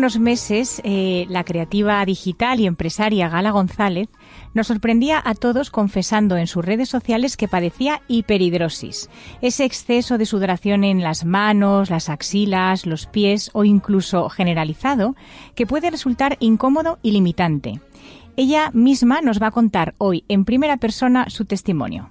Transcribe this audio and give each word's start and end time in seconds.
Unos 0.00 0.18
meses, 0.18 0.80
eh, 0.82 1.26
la 1.28 1.44
creativa 1.44 2.02
digital 2.06 2.58
y 2.58 2.66
empresaria 2.66 3.28
Gala 3.28 3.50
González 3.50 4.08
nos 4.54 4.68
sorprendía 4.68 5.20
a 5.22 5.34
todos 5.34 5.68
confesando 5.68 6.38
en 6.38 6.46
sus 6.46 6.64
redes 6.64 6.88
sociales 6.88 7.36
que 7.36 7.48
padecía 7.48 8.00
hiperhidrosis, 8.08 9.10
ese 9.42 9.66
exceso 9.66 10.16
de 10.16 10.24
sudoración 10.24 10.84
en 10.84 11.02
las 11.02 11.26
manos, 11.26 11.90
las 11.90 12.08
axilas, 12.08 12.86
los 12.86 13.04
pies 13.04 13.50
o 13.52 13.64
incluso 13.64 14.30
generalizado 14.30 15.16
que 15.54 15.66
puede 15.66 15.90
resultar 15.90 16.38
incómodo 16.40 16.98
y 17.02 17.10
limitante. 17.10 17.78
Ella 18.38 18.70
misma 18.72 19.20
nos 19.20 19.38
va 19.38 19.48
a 19.48 19.50
contar 19.50 19.92
hoy 19.98 20.24
en 20.28 20.46
primera 20.46 20.78
persona 20.78 21.28
su 21.28 21.44
testimonio. 21.44 22.08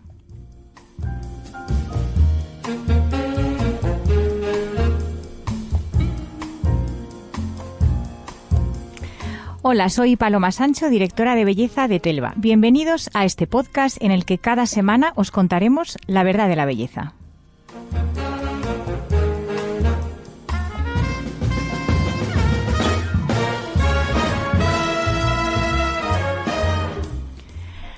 Hola, 9.61 9.89
soy 9.89 10.15
Paloma 10.15 10.53
Sancho, 10.53 10.89
directora 10.89 11.35
de 11.35 11.43
belleza 11.43 11.89
de 11.89 11.99
Telva. 11.99 12.31
Bienvenidos 12.37 13.09
a 13.13 13.25
este 13.25 13.45
podcast 13.45 14.01
en 14.01 14.11
el 14.11 14.23
que 14.23 14.37
cada 14.37 14.65
semana 14.65 15.11
os 15.15 15.31
contaremos 15.31 15.97
la 16.07 16.23
verdad 16.23 16.47
de 16.47 16.55
la 16.55 16.63
belleza. 16.63 17.11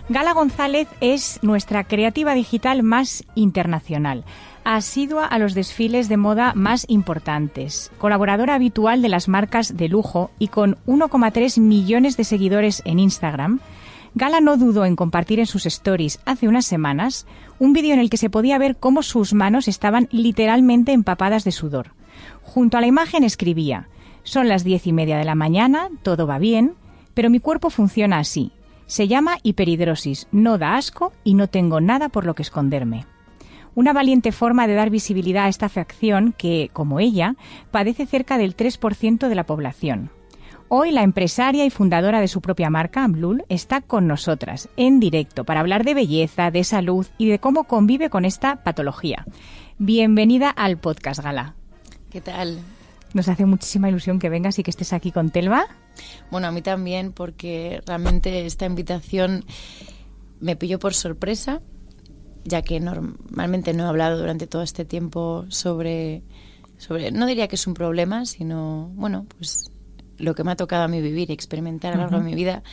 Gala 0.09 0.33
González 0.33 0.87
es 0.99 1.37
nuestra 1.43 1.83
creativa 1.83 2.33
digital 2.33 2.81
más 2.81 3.23
internacional 3.35 4.25
asidua 4.63 5.25
a 5.25 5.39
los 5.39 5.53
desfiles 5.53 6.09
de 6.09 6.17
moda 6.17 6.53
más 6.55 6.85
importantes, 6.87 7.91
colaboradora 7.97 8.55
habitual 8.55 9.01
de 9.01 9.09
las 9.09 9.27
marcas 9.27 9.75
de 9.75 9.89
lujo 9.89 10.31
y 10.39 10.47
con 10.47 10.77
1,3 10.87 11.59
millones 11.59 12.17
de 12.17 12.23
seguidores 12.23 12.81
en 12.85 12.99
Instagram, 12.99 13.59
Gala 14.13 14.41
no 14.41 14.57
dudó 14.57 14.83
en 14.85 14.97
compartir 14.97 15.39
en 15.39 15.45
sus 15.45 15.65
stories 15.65 16.19
hace 16.25 16.47
unas 16.47 16.65
semanas 16.65 17.25
un 17.59 17.71
vídeo 17.71 17.93
en 17.93 17.99
el 17.99 18.09
que 18.09 18.17
se 18.17 18.29
podía 18.29 18.57
ver 18.57 18.75
cómo 18.75 19.03
sus 19.03 19.33
manos 19.33 19.67
estaban 19.67 20.09
literalmente 20.11 20.91
empapadas 20.91 21.45
de 21.45 21.51
sudor. 21.51 21.93
Junto 22.41 22.77
a 22.77 22.81
la 22.81 22.87
imagen 22.87 23.23
escribía, 23.23 23.87
son 24.23 24.49
las 24.49 24.63
diez 24.63 24.85
y 24.85 24.93
media 24.93 25.17
de 25.17 25.23
la 25.23 25.35
mañana, 25.35 25.89
todo 26.03 26.27
va 26.27 26.39
bien, 26.39 26.73
pero 27.13 27.29
mi 27.29 27.39
cuerpo 27.39 27.69
funciona 27.69 28.19
así. 28.19 28.51
Se 28.85 29.07
llama 29.07 29.37
hiperhidrosis, 29.43 30.27
no 30.33 30.57
da 30.57 30.75
asco 30.75 31.13
y 31.23 31.33
no 31.35 31.47
tengo 31.47 31.79
nada 31.79 32.09
por 32.09 32.25
lo 32.25 32.35
que 32.35 32.41
esconderme 32.41 33.05
una 33.75 33.93
valiente 33.93 34.31
forma 34.31 34.67
de 34.67 34.73
dar 34.73 34.89
visibilidad 34.89 35.45
a 35.45 35.49
esta 35.49 35.69
facción 35.69 36.33
que, 36.37 36.69
como 36.73 36.99
ella, 36.99 37.35
padece 37.71 38.05
cerca 38.05 38.37
del 38.37 38.55
3% 38.55 39.27
de 39.27 39.35
la 39.35 39.45
población. 39.45 40.11
Hoy 40.73 40.91
la 40.91 41.03
empresaria 41.03 41.65
y 41.65 41.69
fundadora 41.69 42.21
de 42.21 42.29
su 42.29 42.39
propia 42.39 42.69
marca, 42.69 43.03
Amlul, 43.03 43.43
está 43.49 43.81
con 43.81 44.07
nosotras 44.07 44.69
en 44.77 45.01
directo 45.01 45.43
para 45.43 45.59
hablar 45.59 45.83
de 45.83 45.93
belleza, 45.93 46.49
de 46.49 46.63
salud 46.63 47.05
y 47.17 47.27
de 47.27 47.39
cómo 47.39 47.65
convive 47.65 48.09
con 48.09 48.23
esta 48.23 48.63
patología. 48.63 49.25
Bienvenida 49.79 50.49
al 50.49 50.77
podcast 50.77 51.21
Gala. 51.21 51.55
¿Qué 52.09 52.21
tal? 52.21 52.59
Nos 53.13 53.27
hace 53.27 53.45
muchísima 53.45 53.89
ilusión 53.89 54.19
que 54.19 54.29
vengas 54.29 54.59
y 54.59 54.63
que 54.63 54.71
estés 54.71 54.93
aquí 54.93 55.11
con 55.11 55.29
Telva. 55.29 55.65
Bueno, 56.29 56.47
a 56.47 56.51
mí 56.51 56.61
también, 56.61 57.11
porque 57.11 57.81
realmente 57.85 58.45
esta 58.45 58.65
invitación 58.65 59.43
me 60.39 60.55
pilló 60.55 60.79
por 60.79 60.93
sorpresa 60.93 61.61
ya 62.43 62.61
que 62.61 62.79
normalmente 62.79 63.73
no 63.73 63.85
he 63.85 63.87
hablado 63.87 64.19
durante 64.19 64.47
todo 64.47 64.61
este 64.61 64.85
tiempo 64.85 65.45
sobre, 65.49 66.23
sobre, 66.77 67.11
no 67.11 67.25
diría 67.25 67.47
que 67.47 67.55
es 67.55 67.67
un 67.67 67.73
problema, 67.73 68.25
sino, 68.25 68.91
bueno, 68.95 69.25
pues 69.37 69.71
lo 70.17 70.35
que 70.35 70.43
me 70.43 70.51
ha 70.51 70.55
tocado 70.55 70.83
a 70.83 70.87
mí 70.87 71.01
vivir 71.01 71.29
y 71.29 71.33
experimentar 71.33 71.93
a 71.93 71.95
lo 71.95 72.01
largo 72.03 72.17
de 72.19 72.23
mi 72.23 72.35
vida. 72.35 72.63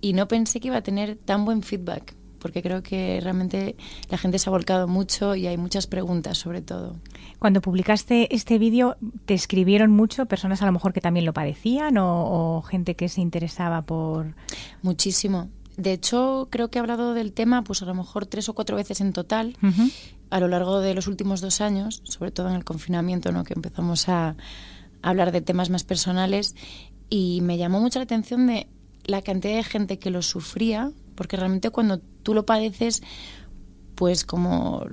Y 0.00 0.12
no 0.12 0.28
pensé 0.28 0.60
que 0.60 0.68
iba 0.68 0.78
a 0.78 0.82
tener 0.82 1.16
tan 1.16 1.44
buen 1.44 1.62
feedback, 1.62 2.14
porque 2.38 2.62
creo 2.62 2.82
que 2.82 3.20
realmente 3.22 3.76
la 4.08 4.18
gente 4.18 4.38
se 4.38 4.48
ha 4.48 4.52
volcado 4.52 4.88
mucho 4.88 5.34
y 5.34 5.46
hay 5.46 5.56
muchas 5.56 5.86
preguntas 5.86 6.38
sobre 6.38 6.62
todo. 6.62 6.96
Cuando 7.38 7.60
publicaste 7.60 8.34
este 8.34 8.58
vídeo, 8.58 8.96
¿te 9.26 9.34
escribieron 9.34 9.90
mucho 9.90 10.26
personas 10.26 10.62
a 10.62 10.66
lo 10.66 10.72
mejor 10.72 10.92
que 10.92 11.00
también 11.00 11.26
lo 11.26 11.32
padecían 11.32 11.98
o, 11.98 12.56
o 12.56 12.62
gente 12.62 12.96
que 12.96 13.08
se 13.08 13.20
interesaba 13.20 13.82
por...? 13.82 14.34
Muchísimo. 14.82 15.48
De 15.80 15.94
hecho, 15.94 16.48
creo 16.50 16.70
que 16.70 16.78
he 16.78 16.80
hablado 16.80 17.14
del 17.14 17.32
tema, 17.32 17.64
pues 17.64 17.80
a 17.80 17.86
lo 17.86 17.94
mejor 17.94 18.26
tres 18.26 18.50
o 18.50 18.54
cuatro 18.54 18.76
veces 18.76 19.00
en 19.00 19.14
total, 19.14 19.56
a 20.28 20.38
lo 20.38 20.46
largo 20.46 20.80
de 20.80 20.92
los 20.94 21.06
últimos 21.06 21.40
dos 21.40 21.62
años, 21.62 22.02
sobre 22.04 22.30
todo 22.30 22.50
en 22.50 22.54
el 22.54 22.64
confinamiento, 22.64 23.32
¿no? 23.32 23.44
que 23.44 23.54
empezamos 23.54 24.08
a, 24.10 24.36
hablar 25.02 25.32
de 25.32 25.40
temas 25.40 25.70
más 25.70 25.84
personales. 25.84 26.54
Y 27.08 27.40
me 27.40 27.56
llamó 27.56 27.80
mucho 27.80 27.98
la 27.98 28.04
atención 28.04 28.46
de 28.46 28.68
la 29.04 29.22
cantidad 29.22 29.54
de 29.54 29.64
gente 29.64 29.98
que 29.98 30.10
lo 30.10 30.20
sufría, 30.20 30.92
porque 31.14 31.38
realmente 31.38 31.70
cuando 31.70 31.98
tú 31.98 32.34
lo 32.34 32.44
padeces, 32.44 33.02
pues 33.94 34.26
como 34.26 34.84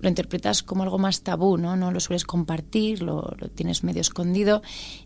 lo 0.00 0.08
interpretas 0.08 0.64
como 0.64 0.82
algo 0.82 0.98
más 0.98 1.22
tabú, 1.22 1.56
¿no? 1.56 1.76
No 1.76 1.92
lo 1.92 2.00
sueles 2.00 2.24
compartir, 2.24 3.02
lo, 3.02 3.36
tienes 3.54 3.84
medio 3.84 4.00
escondido 4.00 4.60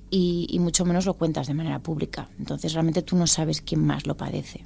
y, 0.08 0.46
y, 0.48 0.58
mucho 0.58 0.86
menos 0.86 1.04
lo 1.04 1.14
cuentas 1.14 1.46
de 1.46 1.52
manera 1.52 1.80
pública. 1.80 2.30
Entonces 2.38 2.72
realmente 2.72 3.02
tú 3.02 3.16
no 3.16 3.26
sabes 3.26 3.60
quién 3.60 3.84
más 3.84 4.06
lo 4.06 4.16
padece 4.16 4.64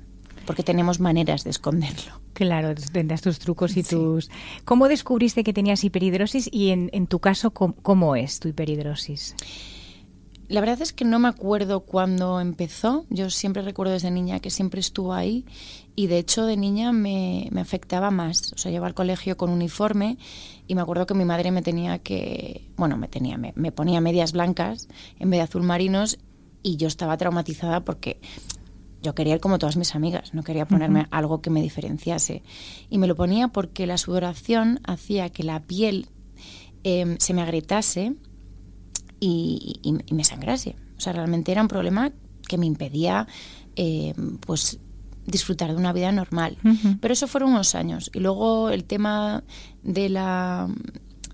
porque 0.51 0.65
tenemos 0.65 0.99
maneras 0.99 1.45
de 1.45 1.51
esconderlo. 1.51 2.11
Claro, 2.33 2.75
tendrás 2.75 3.23
tus 3.23 3.39
trucos 3.39 3.77
y 3.77 3.85
tus... 3.85 4.33
¿Cómo 4.65 4.89
descubriste 4.89 5.45
que 5.45 5.53
tenías 5.53 5.85
hiperhidrosis 5.85 6.49
y 6.51 6.71
en, 6.71 6.91
en 6.93 7.07
tu 7.07 7.21
caso 7.21 7.53
cómo, 7.53 8.17
es 8.17 8.41
tu 8.41 8.49
hiperhidrosis? 8.49 9.37
La 10.49 10.59
verdad 10.61 10.83
es 10.83 10.93
que 10.93 11.05
no 11.05 11.21
me 11.21 11.29
acuerdo 11.29 11.83
cuándo 11.83 12.41
empezó. 12.41 13.07
Yo 13.11 13.31
siempre 13.31 13.63
recuerdo 13.63 13.93
desde 13.93 14.11
niña 14.11 14.41
que 14.41 14.51
siempre 14.51 14.81
estuvo 14.81 15.13
ahí 15.13 15.45
y 15.95 16.09
de 16.09 16.19
hecho 16.19 16.47
de 16.47 16.57
niña 16.57 16.91
me, 16.91 17.47
me 17.53 17.61
afectaba 17.61 18.11
más. 18.11 18.53
O 18.53 18.59
sea, 18.59 18.73
llevaba 18.73 18.89
al 18.89 18.95
colegio 18.95 19.37
con 19.37 19.51
uniforme 19.51 20.19
y 20.67 20.75
me 20.75 20.81
acuerdo 20.81 21.07
que 21.07 21.15
mi 21.15 21.25
madre 21.25 21.53
me 21.53 21.63
tenía 21.63 22.01
que, 22.01 22.67
bueno, 22.77 22.97
me 22.97 23.07
tenía, 23.07 23.39
me, 23.39 23.53
me 23.55 23.71
ponía 23.71 24.01
medias 24.01 24.33
blancas 24.33 24.89
en 25.21 25.31
vez 25.31 25.39
de 25.39 25.43
azul 25.43 25.63
marinos 25.63 26.19
y 26.61 26.77
yo 26.77 26.89
estaba 26.89 27.17
traumatizada 27.17 27.85
porque 27.85 28.21
yo 29.03 29.15
quería 29.15 29.35
ir 29.35 29.41
como 29.41 29.59
todas 29.59 29.77
mis 29.77 29.95
amigas, 29.95 30.35
no 30.35 30.43
quería 30.43 30.67
ponerme 30.67 31.07
algo 31.11 31.41
que 31.41 31.51
me 31.51 31.63
diferenciase. 31.63 32.43
Y 32.91 32.99
me 32.99 33.07
lo 33.07 33.17
ponía 33.17 33.49
porque 33.49 33.87
la 33.87 33.97
sudoración 33.97 34.81
hacía 34.85 35.31
que 35.31 35.43
la 35.43 35.61
piel 35.61 36.09
em, 36.85 37.17
se 37.19 37.33
me 37.33 37.43
agrietase 37.43 38.15
y, 39.19 39.81
me 40.11 40.25
sangrase. 40.25 40.77
O 40.97 41.01
sea, 41.01 41.13
realmente 41.13 41.53
era 41.53 41.63
un 41.63 41.69
problema 41.69 42.13
que 42.47 42.59
me 42.59 42.67
impedía 42.67 43.27
em, 43.77 44.37
pues 44.39 44.79
disfrutar 45.27 45.71
de 45.71 45.77
una 45.77 45.93
vida 45.93 46.13
normal. 46.13 46.59
Pero 47.01 47.15
eso 47.15 47.27
fueron 47.27 47.53
unos 47.53 47.75
años. 47.75 48.11
Y 48.13 48.21
luego 48.21 48.71
el 48.71 48.85
tema 48.85 49.45
de 49.83 50.09
la, 50.09 50.69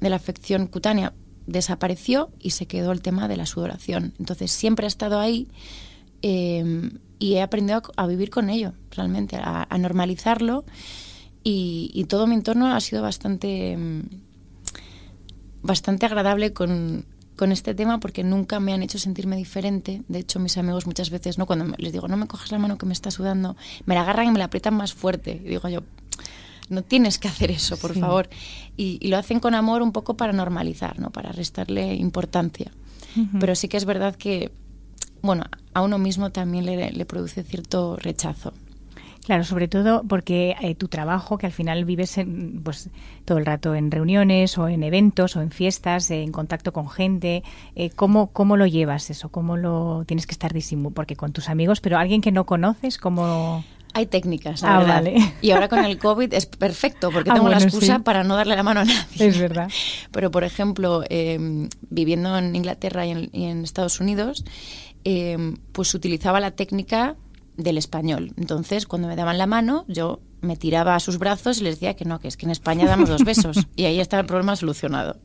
de 0.01 0.11
la 0.11 0.17
afección 0.17 0.67
cutánea 0.67 1.15
desapareció 1.47 2.31
y 2.39 2.51
se 2.51 2.67
quedó 2.67 2.93
el 2.93 3.01
tema 3.03 3.27
de 3.27 3.37
la 3.37 3.47
sudoración. 3.47 4.15
Entonces 4.19 4.53
siempre 4.53 4.87
ha 4.87 4.89
estado 4.89 5.19
ahí. 5.19 5.49
Eh, 6.23 6.91
y 7.19 7.35
he 7.35 7.43
aprendido 7.43 7.83
a, 7.97 8.07
vivir 8.07 8.31
con 8.31 8.51
ello, 8.51 8.73
realmente, 8.91 9.37
a, 9.37 9.67
normalizarlo 9.79 10.65
y, 11.43 12.05
todo 12.09 12.27
mi 12.27 12.35
entorno 12.35 12.75
ha 12.75 12.81
sido 12.81 13.03
bastante, 13.03 13.77
mm, 13.77 14.03
bastante 15.63 16.07
agradable 16.07 16.53
con, 16.53 17.07
con 17.37 17.53
este 17.53 17.75
tema 17.75 18.01
porque 18.01 18.25
nunca 18.25 18.59
me 18.59 18.73
han 18.73 18.83
hecho 18.83 18.99
sentirme 18.99 19.37
diferente. 19.37 20.03
De 20.09 20.19
hecho, 20.19 20.41
mis 20.41 20.57
amigos 20.57 20.87
muchas 20.87 21.11
veces, 21.11 21.39
¿no? 21.39 21.47
cuando 21.47 21.77
les 21.79 21.93
digo, 21.93 22.09
no 22.09 22.17
me 22.17 22.27
coges 22.27 22.51
la 22.51 22.59
mano 22.59 22.79
que 22.79 22.87
me 22.87 22.93
está 22.93 23.11
sudando, 23.11 23.57
me 23.85 23.95
la 23.95 24.01
agarran 24.01 24.27
y 24.27 24.31
me 24.33 24.39
la 24.39 24.47
aprietan 24.47 24.75
más 24.75 24.93
fuerte. 24.93 25.41
Y 25.45 25.49
digo 25.49 25.69
yo, 25.69 25.83
no 26.69 26.83
tienes 26.83 27.19
que 27.19 27.29
hacer 27.29 27.51
eso, 27.51 27.77
por 27.77 27.97
favor. 27.97 28.29
Y, 28.77 28.99
y, 29.01 29.09
lo 29.09 29.17
hacen 29.17 29.39
con 29.39 29.55
amor 29.55 29.83
un 29.83 29.93
poco 29.93 30.17
para 30.17 30.33
normalizar, 30.33 30.99
¿no? 30.99 31.11
para 31.11 31.31
restarle 31.31 31.95
importancia. 31.95 32.73
Pero 33.41 33.55
sí 33.55 33.69
que 33.69 33.79
es 33.79 33.87
verdad 33.87 34.15
que 34.15 34.53
bueno, 35.27 35.45
a 35.75 35.83
uno 35.83 35.99
mismo 35.99 36.31
también 36.31 36.65
le, 36.65 37.05
produce 37.05 37.43
cierto 37.43 37.97
rechazo. 37.97 38.53
Claro, 39.25 39.43
sobre 39.43 39.67
todo 39.67 40.05
porque 40.09 40.55
eh, 40.61 40.77
tu 40.77 40.87
trabajo, 40.87 41.37
que 41.37 41.47
al 41.47 41.53
final 41.53 41.85
vives 41.85 42.17
pues 42.63 42.91
todo 43.25 43.39
el 43.39 43.45
rato 43.45 43.75
en 43.75 43.91
reuniones 43.91 44.57
o 44.57 44.69
en 44.69 44.85
eventos 44.85 45.35
o 45.35 45.43
en 45.43 45.51
fiestas, 45.51 46.13
en 46.13 46.31
contacto 46.31 46.73
con 46.73 46.89
gente, 46.89 47.43
eh, 47.75 47.91
¿cómo, 47.91 48.29
¿cómo 48.29 48.57
lo 48.57 48.67
llevas 48.67 49.11
eso? 49.11 49.29
¿Cómo 49.31 49.57
lo 49.57 50.05
tienes 50.07 50.29
que 50.29 50.33
estar 50.33 50.53
disimulo? 50.53 50.95
Porque 50.95 51.17
con 51.17 51.33
tus 51.33 51.49
amigos, 51.49 51.81
pero 51.81 51.99
alguien 51.99 52.21
que 52.21 52.31
no 52.31 52.47
conoces, 52.47 52.99
¿cómo...? 52.99 53.65
Hay 53.97 54.05
técnicas, 54.05 54.61
la 54.61 54.77
ah, 54.77 54.79
verdad. 54.81 55.11
Y 55.41 55.53
ahora 55.53 55.69
con 55.69 55.83
el 55.83 55.97
COVID 55.97 56.35
es 56.35 56.45
perfecto 56.45 57.11
porque 57.11 57.31
ah, 57.33 57.35
tengo 57.35 57.49
la 57.49 57.57
excusa 57.57 58.01
para 58.01 58.25
no 58.25 58.37
darle 58.37 58.55
la 58.55 58.63
mano 58.63 58.81
a 58.81 58.85
nadie. 58.85 59.27
Es 59.27 59.39
verdad. 59.39 59.71
Pero, 60.13 60.31
por 60.31 60.45
ejemplo, 60.45 61.03
em, 61.09 61.71
viviendo 61.89 62.37
en 62.37 62.55
Inglaterra 62.55 63.07
y 63.07 63.13
en, 63.13 63.65
Estados 63.65 63.99
Unidos, 63.99 64.45
em, 65.09 65.57
pues 65.71 65.95
utilizaba 65.95 66.41
la 66.41 66.51
técnica 66.51 67.15
del 67.57 67.79
español. 67.79 68.33
Entonces, 68.37 68.87
cuando 68.87 69.07
me 69.07 69.15
daban 69.15 69.39
la 69.39 69.47
mano, 69.47 69.85
yo 69.87 70.21
me 70.41 70.57
tiraba 70.57 70.97
a 70.97 71.01
sus 71.01 71.19
brazos 71.19 71.61
y 71.61 71.63
les 71.63 71.77
decía 71.77 71.95
que 71.95 72.05
no, 72.05 72.19
que 72.19 72.27
es 72.27 72.37
que 72.37 72.45
en 72.45 72.51
España 72.51 72.87
damos 72.87 73.09
dos 73.09 73.23
besos. 73.23 73.57
y 73.77 73.85
ahí 73.85 74.01
estaba 74.01 74.23
el 74.23 74.27
problema 74.27 74.57
solucionado. 74.57 75.21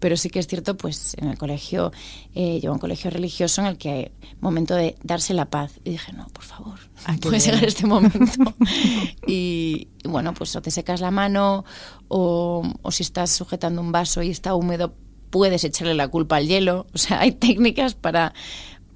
Pero 0.00 0.16
sí 0.16 0.28
que 0.28 0.40
es 0.40 0.48
cierto, 0.48 0.76
pues 0.76 1.14
en 1.18 1.28
el 1.28 1.38
colegio, 1.38 1.92
eh, 2.34 2.58
llevo 2.60 2.74
un 2.74 2.80
colegio 2.80 3.08
religioso 3.12 3.60
en 3.60 3.68
el 3.68 3.78
que 3.78 3.90
hay 3.90 4.10
momento 4.40 4.74
de 4.74 4.96
darse 5.04 5.34
la 5.34 5.50
paz. 5.50 5.78
Y 5.84 5.90
dije, 5.90 6.12
no, 6.12 6.26
por 6.26 6.42
favor, 6.42 6.80
ah, 7.04 7.14
puede 7.22 7.38
llegar 7.38 7.64
este 7.64 7.86
momento. 7.86 8.54
y, 9.28 9.86
bueno, 10.04 10.34
pues 10.34 10.56
o 10.56 10.62
te 10.62 10.72
secas 10.72 11.00
la 11.00 11.12
mano 11.12 11.64
o, 12.08 12.68
o 12.82 12.90
si 12.90 13.04
estás 13.04 13.30
sujetando 13.30 13.80
un 13.80 13.92
vaso 13.92 14.20
y 14.20 14.30
está 14.30 14.56
húmedo, 14.56 14.96
puedes 15.30 15.64
echarle 15.64 15.94
la 15.94 16.08
culpa 16.08 16.36
al 16.36 16.48
hielo. 16.48 16.86
O 16.92 16.98
sea, 16.98 17.20
hay 17.20 17.32
técnicas 17.32 17.94
para, 17.94 18.34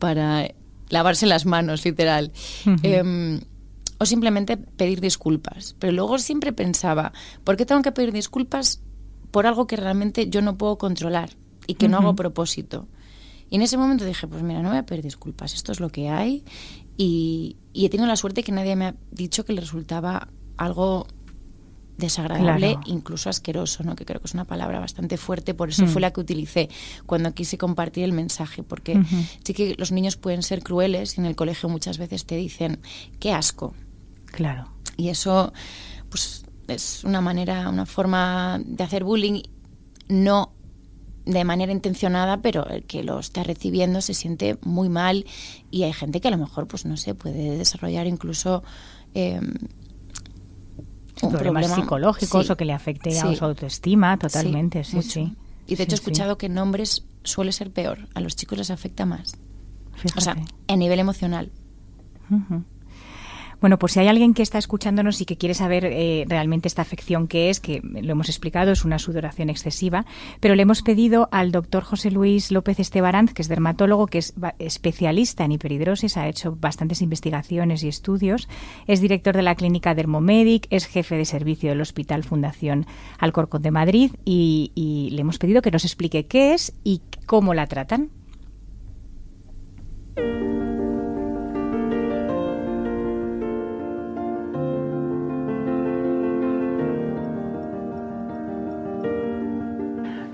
para 0.00 0.50
lavarse 0.88 1.26
las 1.26 1.46
manos, 1.46 1.84
literal. 1.84 2.32
Em, 2.82 3.40
o 3.98 4.06
simplemente 4.06 4.56
pedir 4.56 5.00
disculpas. 5.00 5.76
Pero 5.78 5.92
luego 5.92 6.18
siempre 6.18 6.52
pensaba, 6.52 7.12
¿por 7.44 7.56
qué 7.56 7.66
tengo 7.66 7.82
que 7.82 7.92
pedir 7.92 8.12
disculpas 8.12 8.82
por 9.30 9.46
algo 9.46 9.68
que 9.68 9.76
realmente 9.76 10.28
yo 10.28 10.42
no 10.42 10.58
puedo 10.58 10.78
controlar 10.78 11.36
y 11.66 11.74
que 11.74 11.88
no 11.88 11.98
hago 11.98 12.16
propósito? 12.16 12.88
Y 13.50 13.56
en 13.56 13.62
ese 13.62 13.76
momento 13.76 14.04
dije, 14.04 14.26
pues 14.26 14.42
mira, 14.42 14.62
no 14.62 14.70
voy 14.70 14.78
a 14.78 14.86
pedir 14.86 15.04
disculpas, 15.04 15.54
esto 15.54 15.70
es 15.70 15.80
lo 15.80 15.90
que 15.90 16.08
hay 16.08 16.44
y, 16.96 17.56
y 17.72 17.84
he 17.84 17.90
tenido 17.90 18.06
la 18.06 18.16
suerte 18.16 18.42
que 18.42 18.52
nadie 18.52 18.74
me 18.74 18.86
ha 18.86 18.94
dicho 19.10 19.44
que 19.44 19.52
le 19.52 19.60
resultaba 19.60 20.28
algo 20.56 21.06
desagradable, 22.00 22.78
incluso 22.86 23.30
asqueroso, 23.30 23.84
¿no? 23.84 23.94
que 23.94 24.04
creo 24.04 24.20
que 24.20 24.26
es 24.26 24.34
una 24.34 24.44
palabra 24.44 24.80
bastante 24.80 25.16
fuerte, 25.16 25.54
por 25.54 25.68
eso 25.68 25.86
fue 25.86 26.00
mm. 26.00 26.02
la 26.02 26.10
que 26.12 26.20
utilicé 26.20 26.68
cuando 27.06 27.32
quise 27.32 27.58
compartir 27.58 28.04
el 28.04 28.12
mensaje, 28.12 28.62
porque 28.62 29.00
sí 29.44 29.54
que 29.54 29.74
los 29.78 29.92
niños 29.92 30.16
pueden 30.16 30.42
ser 30.42 30.62
crueles 30.62 31.16
y 31.16 31.20
en 31.20 31.26
el 31.26 31.36
colegio 31.36 31.68
muchas 31.68 31.98
veces 31.98 32.24
te 32.24 32.36
dicen, 32.36 32.80
qué 33.18 33.32
asco. 33.32 33.74
Claro. 34.26 34.68
Y 34.96 35.08
eso 35.08 35.52
pues, 36.08 36.44
es 36.68 37.04
una 37.04 37.20
manera, 37.20 37.68
una 37.68 37.86
forma 37.86 38.60
de 38.64 38.84
hacer 38.84 39.04
bullying, 39.04 39.42
no 40.08 40.52
de 41.26 41.44
manera 41.44 41.70
intencionada, 41.70 42.40
pero 42.40 42.66
el 42.66 42.84
que 42.84 43.04
lo 43.04 43.20
está 43.20 43.44
recibiendo 43.44 44.00
se 44.00 44.14
siente 44.14 44.58
muy 44.62 44.88
mal 44.88 45.26
y 45.70 45.84
hay 45.84 45.92
gente 45.92 46.20
que 46.20 46.28
a 46.28 46.30
lo 46.30 46.38
mejor, 46.38 46.66
pues 46.66 46.86
no 46.86 46.96
sé, 46.96 47.14
puede 47.14 47.56
desarrollar 47.56 48.06
incluso... 48.06 48.62
Eh, 49.14 49.40
problemas 51.28 51.74
psicológicos 51.74 52.50
o 52.50 52.56
que 52.56 52.64
le 52.64 52.72
afecte 52.72 53.18
a 53.18 53.34
su 53.34 53.44
autoestima 53.44 54.18
totalmente, 54.18 54.84
sí, 54.84 55.02
sí. 55.02 55.36
Y 55.66 55.76
de 55.76 55.84
hecho 55.84 55.94
he 55.94 55.96
escuchado 55.96 56.38
que 56.38 56.46
en 56.46 56.58
hombres 56.58 57.06
suele 57.22 57.52
ser 57.52 57.70
peor, 57.70 58.08
a 58.14 58.20
los 58.20 58.34
chicos 58.36 58.58
les 58.58 58.70
afecta 58.70 59.06
más. 59.06 59.36
O 60.16 60.20
sea, 60.20 60.36
a 60.68 60.76
nivel 60.76 60.98
emocional. 60.98 61.50
Bueno, 63.60 63.78
pues 63.78 63.92
si 63.92 64.00
hay 64.00 64.08
alguien 64.08 64.34
que 64.34 64.42
está 64.42 64.58
escuchándonos 64.58 65.20
y 65.20 65.26
que 65.26 65.36
quiere 65.36 65.54
saber 65.54 65.84
eh, 65.84 66.24
realmente 66.28 66.68
esta 66.68 66.82
afección 66.82 67.28
que 67.28 67.50
es, 67.50 67.60
que 67.60 67.82
lo 67.82 68.12
hemos 68.12 68.28
explicado, 68.28 68.72
es 68.72 68.84
una 68.84 68.98
sudoración 68.98 69.50
excesiva, 69.50 70.06
pero 70.40 70.54
le 70.54 70.62
hemos 70.62 70.82
pedido 70.82 71.28
al 71.30 71.52
doctor 71.52 71.82
José 71.82 72.10
Luis 72.10 72.50
López 72.50 72.80
Estebaranz, 72.80 73.34
que 73.34 73.42
es 73.42 73.48
dermatólogo, 73.48 74.06
que 74.06 74.18
es 74.18 74.34
especialista 74.58 75.44
en 75.44 75.52
hiperhidrosis, 75.52 76.16
ha 76.16 76.28
hecho 76.28 76.56
bastantes 76.58 77.02
investigaciones 77.02 77.82
y 77.82 77.88
estudios, 77.88 78.48
es 78.86 79.00
director 79.00 79.36
de 79.36 79.42
la 79.42 79.54
clínica 79.54 79.94
Dermomedic, 79.94 80.66
es 80.70 80.86
jefe 80.86 81.16
de 81.16 81.24
servicio 81.24 81.70
del 81.70 81.80
Hospital 81.80 82.24
Fundación 82.24 82.86
Alcorcón 83.18 83.62
de 83.62 83.70
Madrid 83.70 84.12
y, 84.24 84.72
y 84.74 85.10
le 85.10 85.20
hemos 85.20 85.38
pedido 85.38 85.60
que 85.60 85.70
nos 85.70 85.84
explique 85.84 86.26
qué 86.26 86.54
es 86.54 86.72
y 86.82 87.02
cómo 87.26 87.52
la 87.52 87.66
tratan. 87.66 88.10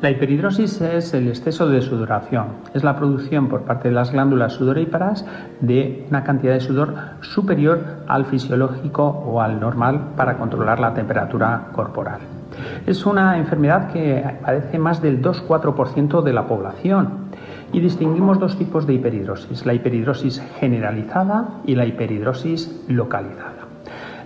La 0.07 0.13
hiperhidrosis 0.13 0.81
es 0.83 1.15
el 1.15 1.27
exceso 1.27 1.69
de 1.69 1.83
sudoración. 1.83 2.47
Es 2.75 2.85
la 2.85 2.95
producción 2.95 3.49
por 3.49 3.63
parte 3.63 3.89
de 3.89 3.95
las 3.95 4.13
glándulas 4.13 4.53
sudoríparas 4.53 5.27
de 5.61 6.07
una 6.09 6.23
cantidad 6.23 6.53
de 6.53 6.61
sudor 6.61 6.95
superior 7.23 8.05
al 8.07 8.25
fisiológico 8.27 9.03
o 9.03 9.41
al 9.41 9.59
normal 9.59 10.13
para 10.17 10.39
controlar 10.39 10.79
la 10.79 10.95
temperatura 10.95 11.71
corporal. 11.73 12.21
Es 12.87 13.05
una 13.05 13.37
enfermedad 13.37 13.93
que 13.93 14.25
padece 14.43 14.79
más 14.79 15.03
del 15.03 15.21
2-4% 15.21 16.23
de 16.23 16.33
la 16.33 16.47
población 16.47 17.09
y 17.73 17.81
distinguimos 17.81 18.39
dos 18.39 18.57
tipos 18.57 18.87
de 18.87 18.95
hiperhidrosis, 18.95 19.67
la 19.67 19.75
hiperhidrosis 19.75 20.41
generalizada 20.61 21.63
y 21.65 21.75
la 21.75 21.85
hiperhidrosis 21.85 22.85
localizada. 22.87 23.56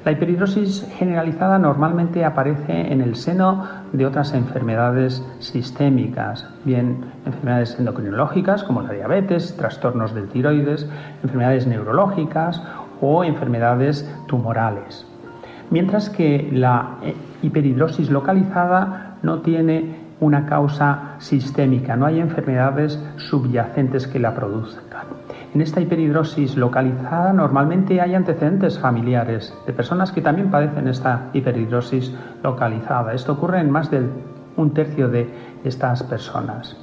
La 0.05 0.13
hiperhidrosis 0.13 0.87
generalizada 0.97 1.59
normalmente 1.59 2.25
aparece 2.25 2.91
en 2.91 3.03
el 3.03 3.17
seno 3.17 3.67
de 3.93 4.07
otras 4.07 4.33
enfermedades 4.33 5.23
sistémicas, 5.41 6.49
bien 6.65 7.05
enfermedades 7.27 7.79
endocrinológicas 7.79 8.65
como 8.65 8.81
la 8.81 8.95
diabetes, 8.95 9.55
trastornos 9.59 10.15
del 10.15 10.29
tiroides, 10.29 10.89
enfermedades 11.23 11.67
neurológicas 11.67 12.63
o 13.03 13.25
enfermedades 13.25 14.11
tumorales. 14.27 15.07
Mientras 15.69 16.09
que 16.09 16.49
la 16.51 16.97
eh, 17.03 17.15
hiperhidrosis 17.43 18.11
localizada 18.11 19.19
no 19.23 19.41
tiene 19.41 20.01
una 20.21 20.47
causa 20.47 21.17
sistémica, 21.19 21.97
no 21.97 22.07
hay 22.07 22.21
enfermedades 22.21 22.99
subyacentes 23.17 24.07
que 24.07 24.19
la 24.19 24.35
produzcan. 24.35 25.20
En 25.53 25.61
esta 25.61 25.81
hiperhidrosis 25.81 26.57
localizada 26.57 27.33
normalmente 27.33 28.01
hay 28.01 28.15
antecedentes 28.15 28.79
familiares 28.79 29.53
de 29.67 29.73
personas 29.73 30.13
que 30.13 30.21
también 30.21 30.49
padecen 30.49 30.87
esta 30.87 31.29
hiperhidrosis 31.33 32.15
localizada. 32.45 33.13
Esto 33.15 33.33
ocurre 33.33 33.59
en 33.59 33.69
más 33.69 33.91
de 33.91 34.09
un 34.57 34.73
tercio 34.73 35.09
de 35.09 35.29
estas 35.65 36.05
personas. 36.05 36.77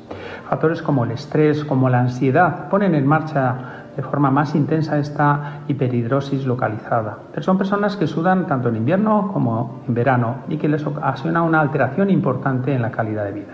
Factores 0.49 0.81
como 0.81 1.05
el 1.05 1.11
estrés, 1.11 1.63
como 1.63 1.87
la 1.87 2.01
ansiedad, 2.01 2.67
ponen 2.67 2.93
en 2.93 3.07
marcha 3.07 3.85
de 3.95 4.03
forma 4.03 4.31
más 4.31 4.53
intensa 4.53 4.99
esta 4.99 5.61
hiperhidrosis 5.69 6.45
localizada. 6.45 7.19
Son 7.39 7.57
personas 7.57 7.95
que 7.95 8.05
sudan 8.05 8.47
tanto 8.47 8.67
en 8.67 8.75
invierno 8.75 9.31
como 9.31 9.81
en 9.87 9.93
verano 9.93 10.35
y 10.49 10.57
que 10.57 10.67
les 10.67 10.85
ocasiona 10.85 11.41
una 11.41 11.61
alteración 11.61 12.09
importante 12.09 12.73
en 12.73 12.81
la 12.81 12.91
calidad 12.91 13.23
de 13.23 13.31
vida. 13.31 13.53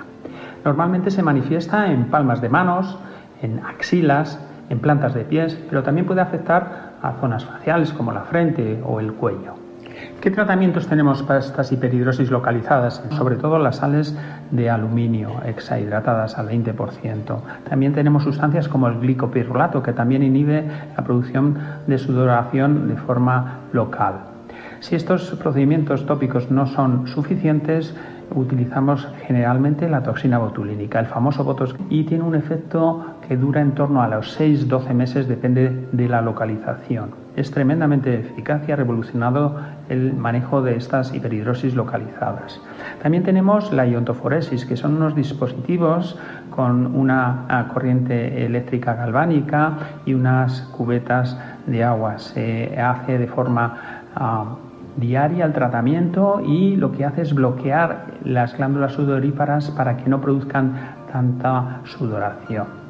Normalmente 0.66 1.12
se 1.12 1.22
manifiesta 1.22 1.92
en 1.92 2.06
palmas 2.06 2.42
de 2.42 2.50
manos, 2.50 2.98
en 3.44 3.60
axilas, 3.60 4.40
en 4.74 4.80
plantas 4.80 5.14
de 5.14 5.24
pies, 5.24 5.58
pero 5.70 5.84
también 5.84 6.06
puede 6.06 6.22
afectar 6.22 6.94
a 7.02 7.14
zonas 7.22 7.46
faciales 7.46 7.94
como 7.94 8.12
la 8.12 8.22
frente 8.22 8.82
o 8.84 9.00
el 9.00 9.14
cuello. 9.14 9.54
¿Qué 10.20 10.32
tratamientos 10.32 10.88
tenemos 10.88 11.22
para 11.22 11.40
estas 11.40 11.72
hiperhidrosis 11.72 12.32
localizadas? 12.32 13.04
Sobre 13.12 13.36
todo 13.36 13.60
las 13.60 13.78
sales 13.78 14.18
de 14.52 14.70
aluminio 14.70 15.42
exahidratadas 15.46 16.38
al 16.38 16.50
20%. 16.50 17.38
También 17.70 17.94
tenemos 17.94 18.24
sustancias 18.24 18.68
como 18.68 18.88
el 18.88 19.00
glicopirrolato, 19.00 19.84
que 19.84 19.94
también 19.94 20.24
inhibe 20.24 20.66
la 20.98 21.04
producción 21.04 21.58
de 21.86 21.98
sudoración 21.98 22.88
de 22.88 22.98
forma 22.98 23.60
local. 23.74 24.16
Si 24.80 24.96
estos 24.96 25.30
procedimientos 25.36 26.06
tópicos 26.06 26.50
no 26.52 26.66
son 26.66 27.08
suficientes, 27.08 27.96
utilizamos 28.36 29.08
generalmente 29.26 29.90
la 29.90 30.04
toxina 30.04 30.38
botulínica, 30.38 31.00
el 31.00 31.06
famoso 31.06 31.44
Botox, 31.44 31.76
y 31.90 32.04
tiene 32.04 32.24
un 32.24 32.36
efecto 32.36 33.06
que 33.28 33.38
dura 33.38 33.62
en 33.62 33.72
torno 33.72 34.02
a 34.02 34.08
los 34.08 34.40
6-12 34.40 34.94
meses, 34.94 35.28
depende 35.28 35.88
de 35.92 36.10
la 36.10 36.22
localización. 36.22 37.12
Es 37.36 37.50
tremendamente 37.50 38.20
eficaz 38.20 38.68
y 38.68 38.72
ha 38.72 38.76
revolucionado 38.76 39.60
el 39.90 40.14
manejo 40.14 40.62
de 40.62 40.76
estas 40.76 41.14
hiperhidrosis 41.16 41.74
localizadas. 41.74 42.62
También 43.02 43.24
tenemos 43.24 43.72
la 43.74 43.88
iontoforesis, 43.88 44.66
que 44.66 44.78
son 44.78 44.96
unos 44.96 45.16
dispositivos 45.16 46.18
con 46.52 46.96
una 46.96 47.46
ah, 47.50 47.70
corriente 47.74 48.46
eléctrica 48.46 48.94
galvánica 48.94 49.78
y 50.06 50.14
unas 50.14 50.62
cubetas 50.78 51.38
de 51.66 51.84
agua. 51.84 52.20
Se 52.20 52.80
hace 52.80 53.18
de 53.18 53.28
forma 53.28 54.04
ah, 54.16 54.56
diaria 54.98 55.46
el 55.46 55.54
tratamiento 55.54 56.42
y 56.46 56.76
lo 56.76 56.92
que 56.92 57.06
hace 57.06 57.22
es 57.22 57.34
bloquear 57.34 58.06
las 58.24 58.56
glándulas 58.56 58.94
sudoríparas 58.94 59.72
para 59.72 59.98
que 59.98 60.10
no 60.10 60.22
produzcan 60.22 60.74
tanta 61.12 61.82
sudoración. 61.86 62.84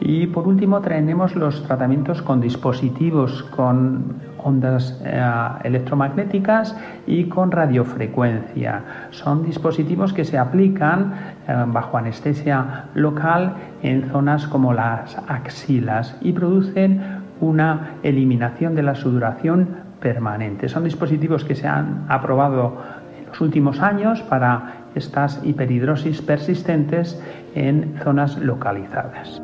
Y 0.00 0.26
por 0.26 0.46
último 0.48 0.80
tenemos 0.80 1.34
los 1.36 1.62
tratamientos 1.62 2.20
con 2.20 2.40
dispositivos, 2.40 3.42
con 3.44 4.16
ondas 4.44 5.00
eh, 5.04 5.22
electromagnéticas 5.64 6.76
y 7.06 7.24
con 7.24 7.50
radiofrecuencia. 7.50 8.82
Son 9.10 9.44
dispositivos 9.44 10.12
que 10.12 10.24
se 10.24 10.36
aplican 10.36 11.14
eh, 11.48 11.64
bajo 11.68 11.96
anestesia 11.96 12.86
local 12.94 13.54
en 13.82 14.10
zonas 14.10 14.46
como 14.46 14.74
las 14.74 15.16
axilas 15.28 16.16
y 16.20 16.32
producen 16.32 17.22
una 17.40 17.94
eliminación 18.02 18.74
de 18.74 18.82
la 18.82 18.94
sudoración 18.94 19.83
permanente. 20.04 20.68
Son 20.68 20.84
dispositivos 20.84 21.44
que 21.44 21.54
se 21.54 21.66
han 21.66 22.04
aprobado 22.10 22.76
en 23.18 23.26
los 23.26 23.40
últimos 23.40 23.80
años 23.80 24.20
para 24.20 24.84
estas 24.94 25.40
hiperhidrosis 25.42 26.20
persistentes 26.20 27.18
en 27.54 27.98
zonas 28.04 28.36
localizadas. 28.36 29.40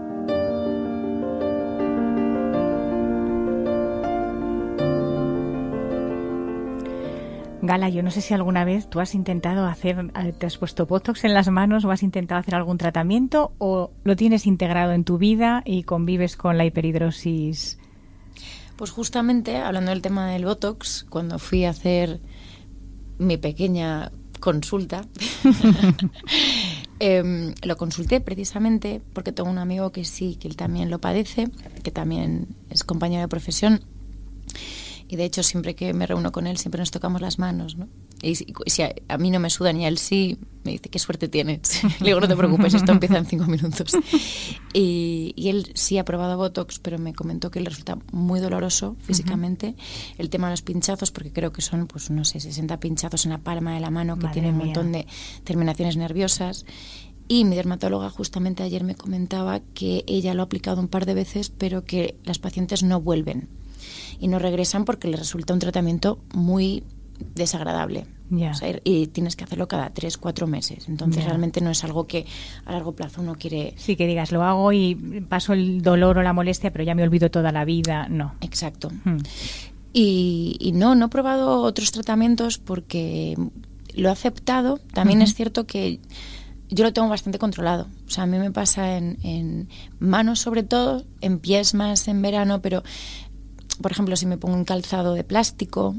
Gala, 7.62 7.88
yo 7.88 8.02
no 8.02 8.10
sé 8.10 8.20
si 8.20 8.34
alguna 8.34 8.64
vez 8.64 8.88
tú 8.88 9.00
has 9.00 9.14
intentado 9.14 9.66
hacer, 9.66 10.10
eh, 10.14 10.32
te 10.36 10.44
has 10.44 10.58
puesto 10.58 10.84
Botox 10.86 11.24
en 11.24 11.32
las 11.32 11.48
manos 11.48 11.86
o 11.86 11.90
has 11.90 12.02
intentado 12.02 12.40
hacer 12.40 12.54
algún 12.54 12.76
tratamiento 12.76 13.52
o 13.58 13.92
lo 14.04 14.14
tienes 14.14 14.46
integrado 14.46 14.92
en 14.92 15.04
tu 15.04 15.16
vida 15.16 15.62
y 15.64 15.84
convives 15.84 16.36
con 16.36 16.58
la 16.58 16.66
hiperhidrosis. 16.66 17.79
Pues 18.80 18.92
justamente, 18.92 19.58
hablando 19.58 19.90
del 19.90 20.00
tema 20.00 20.30
del 20.30 20.46
Botox, 20.46 21.04
cuando 21.10 21.38
fui 21.38 21.66
a 21.66 21.68
hacer 21.68 22.18
mi 23.18 23.36
pequeña 23.36 24.10
consulta, 24.40 25.04
em, 26.98 27.52
lo 27.62 27.76
consulté 27.76 28.22
precisamente 28.22 29.02
porque 29.12 29.32
tengo 29.32 29.50
un 29.50 29.58
amigo 29.58 29.92
que 29.92 30.06
sí, 30.06 30.36
que 30.36 30.48
él 30.48 30.56
también 30.56 30.88
lo 30.88 30.98
padece, 30.98 31.50
que 31.82 31.90
también 31.90 32.56
es 32.70 32.82
compañero 32.82 33.20
de 33.20 33.28
profesión 33.28 33.84
y 35.10 35.16
de 35.16 35.24
hecho, 35.24 35.42
siempre 35.42 35.74
que 35.74 35.92
me 35.92 36.06
reúno 36.06 36.30
con 36.30 36.46
él, 36.46 36.56
siempre 36.56 36.78
nos 36.78 36.92
tocamos 36.92 37.20
las 37.20 37.40
manos, 37.40 37.76
¿no? 37.76 37.88
Y 38.22 38.36
si, 38.36 38.82
a, 38.82 39.18
mí 39.18 39.32
no 39.32 39.40
me 39.40 39.50
sudan 39.50 39.80
y 39.80 39.84
a 39.84 39.88
él 39.88 39.98
sí, 39.98 40.38
me 40.62 40.70
dice, 40.70 40.88
qué 40.88 41.00
suerte 41.00 41.26
tienes. 41.26 41.82
Le 42.00 42.06
digo, 42.06 42.20
no 42.20 42.28
te 42.28 42.36
preocupes, 42.36 42.74
esto 42.74 42.92
empieza 42.92 43.18
en 43.18 43.26
cinco 43.26 43.46
minutos. 43.46 43.92
Y, 44.72 45.34
él 45.36 45.72
sí 45.74 45.98
ha 45.98 46.04
probado 46.04 46.36
Botox, 46.36 46.78
pero 46.78 46.96
me 46.96 47.12
comentó 47.12 47.50
que 47.50 47.58
le 47.58 47.70
resulta 47.70 47.98
muy 48.12 48.38
doloroso 48.38 48.96
físicamente. 49.00 49.74
El 50.16 50.30
tema 50.30 50.46
de 50.46 50.52
los 50.52 50.62
pinchazos, 50.62 51.10
porque 51.10 51.32
creo 51.32 51.52
que 51.52 51.60
son, 51.60 51.88
pues 51.88 52.08
no 52.08 52.24
sé, 52.24 52.38
60 52.38 52.78
pinchazos 52.78 53.24
en 53.24 53.32
la 53.32 53.38
palma 53.38 53.74
de 53.74 53.80
la 53.80 53.90
mano 53.90 54.16
que 54.16 54.28
tienen 54.28 54.52
un 54.52 54.66
montón 54.66 54.92
de 54.92 55.08
terminaciones 55.42 55.96
nerviosas. 55.96 56.66
Y 57.26 57.44
mi 57.44 57.56
dermatóloga 57.56 58.10
justamente 58.10 58.62
ayer 58.62 58.84
me 58.84 58.94
comentaba 58.94 59.58
que 59.74 60.04
ella 60.06 60.34
lo 60.34 60.42
ha 60.42 60.44
aplicado 60.44 60.80
un 60.80 60.86
par 60.86 61.04
de 61.04 61.14
veces, 61.14 61.50
pero 61.50 61.84
que 61.84 62.16
las 62.22 62.38
pacientes 62.38 62.84
no 62.84 63.00
vuelven 63.00 63.48
y 64.20 64.28
no 64.28 64.38
regresan 64.38 64.84
porque 64.84 65.08
les 65.08 65.18
resulta 65.18 65.54
un 65.54 65.60
tratamiento 65.60 66.20
muy 66.34 66.84
desagradable. 67.34 68.06
y 68.84 69.08
tienes 69.08 69.34
que 69.34 69.44
hacerlo 69.44 69.66
cada 69.66 69.90
tres, 69.90 70.16
cuatro 70.16 70.46
meses. 70.46 70.88
Entonces 70.88 71.24
realmente 71.24 71.60
no 71.60 71.70
es 71.70 71.82
algo 71.82 72.06
que 72.06 72.26
a 72.64 72.72
largo 72.72 72.92
plazo 72.92 73.22
uno 73.22 73.34
quiere... 73.34 73.74
Sí, 73.76 73.96
que 73.96 74.06
digas, 74.06 74.30
lo 74.30 74.44
hago 74.44 74.72
y 74.72 74.94
paso 75.28 75.52
el 75.52 75.82
dolor 75.82 76.18
o 76.18 76.22
la 76.22 76.32
molestia, 76.32 76.70
pero 76.70 76.84
ya 76.84 76.94
me 76.94 77.02
olvido 77.02 77.30
toda 77.30 77.50
la 77.50 77.64
vida. 77.64 78.08
No. 78.08 78.34
Exacto. 78.40 78.90
Hmm. 79.04 79.18
Y, 79.92 80.70
no, 80.74 80.94
no 80.94 81.06
he 81.06 81.08
probado 81.08 81.62
otros 81.62 81.90
tratamientos 81.90 82.58
porque 82.58 83.36
lo 83.94 84.08
he 84.08 84.12
aceptado. 84.12 84.78
También 84.92 85.22
es 85.22 85.34
cierto 85.34 85.66
que 85.66 85.98
yo 86.68 86.84
lo 86.84 86.92
tengo 86.92 87.08
bastante 87.08 87.38
controlado. 87.38 87.88
O 88.06 88.10
sea, 88.10 88.24
a 88.24 88.26
mí 88.26 88.38
me 88.38 88.52
pasa 88.52 88.96
en, 88.96 89.18
en, 89.24 89.68
manos 89.98 90.38
sobre 90.38 90.62
todo, 90.62 91.04
en 91.20 91.40
pies 91.40 91.74
más 91.74 92.06
en 92.06 92.22
verano, 92.22 92.62
pero 92.62 92.84
por 93.80 93.92
ejemplo, 93.92 94.16
si 94.16 94.26
me 94.26 94.36
pongo 94.36 94.56
un 94.56 94.64
calzado 94.64 95.14
de 95.14 95.24
plástico. 95.24 95.96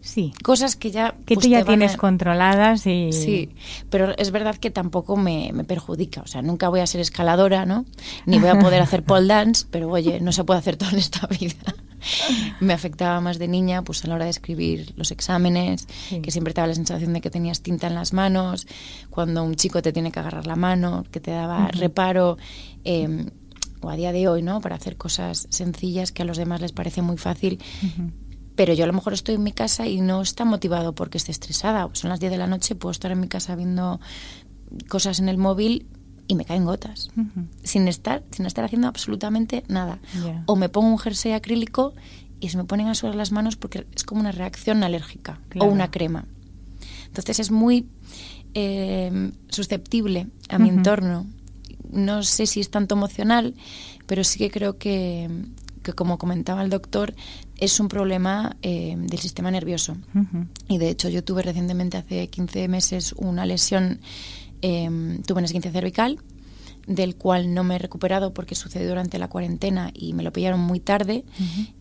Sí. 0.00 0.34
Cosas 0.42 0.76
que 0.76 0.90
ya... 0.90 1.14
Que 1.24 1.34
pues, 1.34 1.46
tú 1.46 1.50
ya 1.50 1.64
tienes 1.64 1.96
controladas 1.96 2.86
y... 2.86 3.10
Sí, 3.12 3.54
pero 3.88 4.14
es 4.18 4.30
verdad 4.32 4.56
que 4.56 4.70
tampoco 4.70 5.16
me, 5.16 5.52
perjudica. 5.66 6.20
O 6.20 6.26
sea, 6.26 6.42
nunca 6.42 6.68
voy 6.68 6.80
a 6.80 6.86
ser 6.86 7.00
escaladora, 7.00 7.64
¿no? 7.64 7.86
Ni 8.26 8.38
voy 8.38 8.50
a 8.50 8.58
poder 8.58 8.82
hacer 8.82 9.02
pole 9.04 9.26
dance, 9.26 9.66
pero 9.70 9.88
oye, 9.88 10.20
no 10.20 10.32
se 10.32 10.44
puede 10.44 10.58
hacer 10.58 10.76
todo 10.76 10.90
en 10.90 10.98
esta 10.98 11.26
vida. 11.26 11.74
me 12.60 12.74
afectaba 12.74 13.20
más 13.20 13.38
de 13.38 13.48
niña 13.48 13.82
pues 13.82 14.04
a 14.04 14.08
la 14.08 14.16
hora 14.16 14.24
de 14.24 14.30
escribir 14.30 14.92
los 14.96 15.10
exámenes, 15.10 15.86
que 16.22 16.30
siempre 16.30 16.52
te 16.52 16.60
daba 16.60 16.68
la 16.68 16.74
sensación 16.74 17.14
de 17.14 17.22
que 17.22 17.30
tenías 17.30 17.62
tinta 17.62 17.86
en 17.86 17.94
las 17.94 18.12
manos, 18.12 18.66
cuando 19.10 19.42
un 19.42 19.54
chico 19.54 19.80
te 19.80 19.92
tiene 19.92 20.12
que 20.12 20.20
agarrar 20.20 20.46
la 20.46 20.56
mano, 20.56 21.04
que 21.10 21.20
te 21.20 21.30
daba 21.30 21.68
reparo. 21.68 22.36
Eh, 22.84 23.26
o 23.84 23.90
a 23.90 23.96
día 23.96 24.12
de 24.12 24.28
hoy, 24.28 24.42
¿no? 24.42 24.60
Para 24.60 24.76
hacer 24.76 24.96
cosas 24.96 25.46
sencillas 25.50 26.12
que 26.12 26.22
a 26.22 26.24
los 26.24 26.36
demás 26.36 26.60
les 26.60 26.72
parece 26.72 27.02
muy 27.02 27.16
fácil. 27.16 27.60
Pero 28.56 28.72
yo 28.72 28.84
a 28.84 28.86
lo 28.86 28.92
mejor 28.92 29.12
estoy 29.12 29.34
en 29.34 29.42
mi 29.42 29.52
casa 29.52 29.86
y 29.86 30.00
no 30.00 30.22
está 30.22 30.44
motivado 30.44 30.94
porque 30.94 31.18
esté 31.18 31.32
estresada. 31.32 31.88
Son 31.92 32.10
las 32.10 32.20
10 32.20 32.32
de 32.32 32.38
la 32.38 32.46
noche, 32.46 32.74
puedo 32.74 32.92
estar 32.92 33.10
en 33.10 33.20
mi 33.20 33.28
casa 33.28 33.56
viendo 33.56 34.00
cosas 34.88 35.18
en 35.18 35.28
el 35.28 35.38
móvil 35.38 35.86
y 36.28 36.34
me 36.36 36.44
caen 36.44 36.64
gotas. 36.64 37.10
Sin 37.62 37.88
estar, 37.88 38.22
sin 38.30 38.46
estar 38.46 38.64
haciendo 38.64 38.88
absolutamente 38.88 39.64
nada. 39.68 39.98
O 40.46 40.56
me 40.56 40.68
pongo 40.68 40.88
un 40.88 40.98
jersey 40.98 41.32
acrílico 41.32 41.94
y 42.40 42.48
se 42.50 42.56
me 42.56 42.64
ponen 42.64 42.88
a 42.88 42.94
sudar 42.94 43.14
las 43.14 43.32
manos 43.32 43.56
porque 43.56 43.86
es 43.94 44.04
como 44.04 44.20
una 44.20 44.32
reacción 44.32 44.82
alérgica 44.82 45.40
o 45.58 45.64
una 45.64 45.90
crema. 45.90 46.26
Entonces 47.06 47.40
es 47.40 47.50
muy 47.50 47.88
eh, 48.54 49.32
susceptible 49.48 50.28
a 50.48 50.58
mi 50.58 50.68
entorno 50.68 51.26
no 51.94 52.22
sé 52.22 52.46
si 52.46 52.60
es 52.60 52.70
tanto 52.70 52.94
emocional, 52.94 53.54
pero 54.06 54.24
sí 54.24 54.38
que 54.38 54.50
creo 54.50 54.78
que, 54.78 55.28
como 55.94 56.18
comentaba 56.18 56.62
el 56.62 56.70
doctor, 56.70 57.14
es 57.56 57.80
un 57.80 57.88
problema 57.88 58.56
eh, 58.62 58.96
del 58.98 59.18
sistema 59.18 59.50
nervioso. 59.50 59.96
Y 60.68 60.78
de 60.78 60.90
hecho 60.90 61.08
yo 61.08 61.24
tuve 61.24 61.42
recientemente, 61.42 61.96
hace 61.96 62.28
15 62.28 62.68
meses, 62.68 63.14
una 63.16 63.46
lesión, 63.46 64.00
eh, 64.62 64.88
tuve 65.26 65.38
una 65.38 65.46
esguince 65.46 65.70
cervical, 65.70 66.20
del 66.86 67.16
cual 67.16 67.54
no 67.54 67.64
me 67.64 67.76
he 67.76 67.78
recuperado 67.78 68.34
porque 68.34 68.54
sucedió 68.54 68.88
durante 68.88 69.18
la 69.18 69.28
cuarentena 69.28 69.90
y 69.94 70.12
me 70.12 70.22
lo 70.22 70.32
pillaron 70.32 70.60
muy 70.60 70.80
tarde 70.80 71.24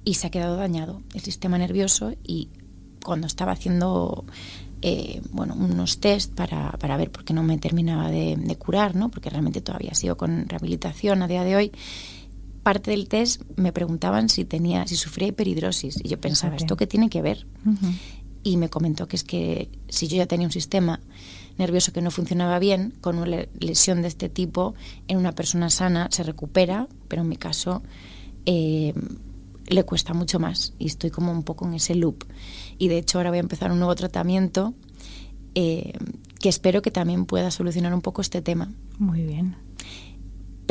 y 0.06 0.14
se 0.14 0.28
ha 0.28 0.32
quedado 0.32 0.56
dañado 0.56 1.02
el 1.14 1.22
sistema 1.22 1.58
nervioso 1.58 2.14
y 2.24 2.50
cuando 3.04 3.28
estaba 3.28 3.52
haciendo 3.52 4.26
eh, 4.86 5.22
bueno, 5.32 5.56
unos 5.56 6.02
test 6.02 6.34
para, 6.34 6.72
para, 6.74 6.98
ver 6.98 7.10
por 7.10 7.24
qué 7.24 7.34
no 7.34 7.42
me 7.42 7.58
terminaba 7.58 8.12
de, 8.12 8.58
curar, 8.60 8.96
¿no? 8.96 9.10
porque 9.10 9.30
realmente 9.30 9.62
todavía 9.62 9.94
sigo 9.94 10.18
con 10.18 10.50
rehabilitación 10.50 11.24
a 11.24 11.28
día 11.30 11.46
de 11.46 11.56
hoy. 11.56 11.72
Parte 12.64 12.92
del 12.92 13.08
test 13.08 13.44
me 13.56 13.72
preguntaban 13.72 14.28
si 14.28 14.44
tenía, 14.44 14.86
si 14.86 14.98
sufría 14.98 15.30
hiperhidrosis 15.30 16.02
y 16.04 16.10
yo 16.10 16.20
pensaba, 16.20 16.58
¿esto 16.58 16.76
qué 16.76 16.86
tiene 16.86 17.10
que 17.10 17.22
ver? 17.22 17.48
Y 18.44 18.58
me 18.58 18.68
comentó 18.70 19.08
que 19.08 19.16
es 19.16 19.24
que 19.24 19.70
si 19.88 20.10
yo 20.10 20.18
ya 20.18 20.26
tenía 20.26 20.48
un 20.48 20.52
sistema 20.52 21.00
nervioso 21.58 21.94
que 21.94 22.02
no 22.02 22.12
funcionaba 22.12 22.60
bien, 22.60 22.94
con 23.00 23.20
una 23.20 23.46
lesión 23.60 24.02
de 24.02 24.10
este 24.10 24.28
tipo, 24.28 24.76
en 25.08 25.18
una 25.18 25.32
persona 25.32 25.70
sana 25.70 26.10
se 26.12 26.24
recupera, 26.24 26.90
pero 27.08 27.22
en 27.22 27.30
mi 27.30 27.38
caso 27.38 27.84
eh, 28.46 28.94
le 29.68 29.84
cuesta 29.84 30.14
mucho 30.14 30.40
más 30.40 30.74
y 30.80 30.88
estoy 30.88 31.10
como 31.10 31.32
un 31.32 31.44
poco 31.44 31.66
en 31.66 31.76
ese 31.76 31.96
loop. 31.96 32.26
Y 32.78 32.88
de 32.88 32.98
hecho 32.98 33.18
ahora 33.18 33.30
voy 33.30 33.38
a 33.38 33.42
empezar 33.42 33.72
un 33.72 33.80
nuevo 33.80 33.96
tratamiento 33.96 34.74
eh, 35.56 35.94
que 36.40 36.50
espero 36.50 36.82
que 36.82 36.92
también 36.92 37.26
pueda 37.26 37.52
solucionar 37.52 37.94
un 37.94 38.02
poco 38.02 38.22
este 38.22 38.42
tema. 38.42 38.72
Muy 39.00 39.24
bien 39.24 39.56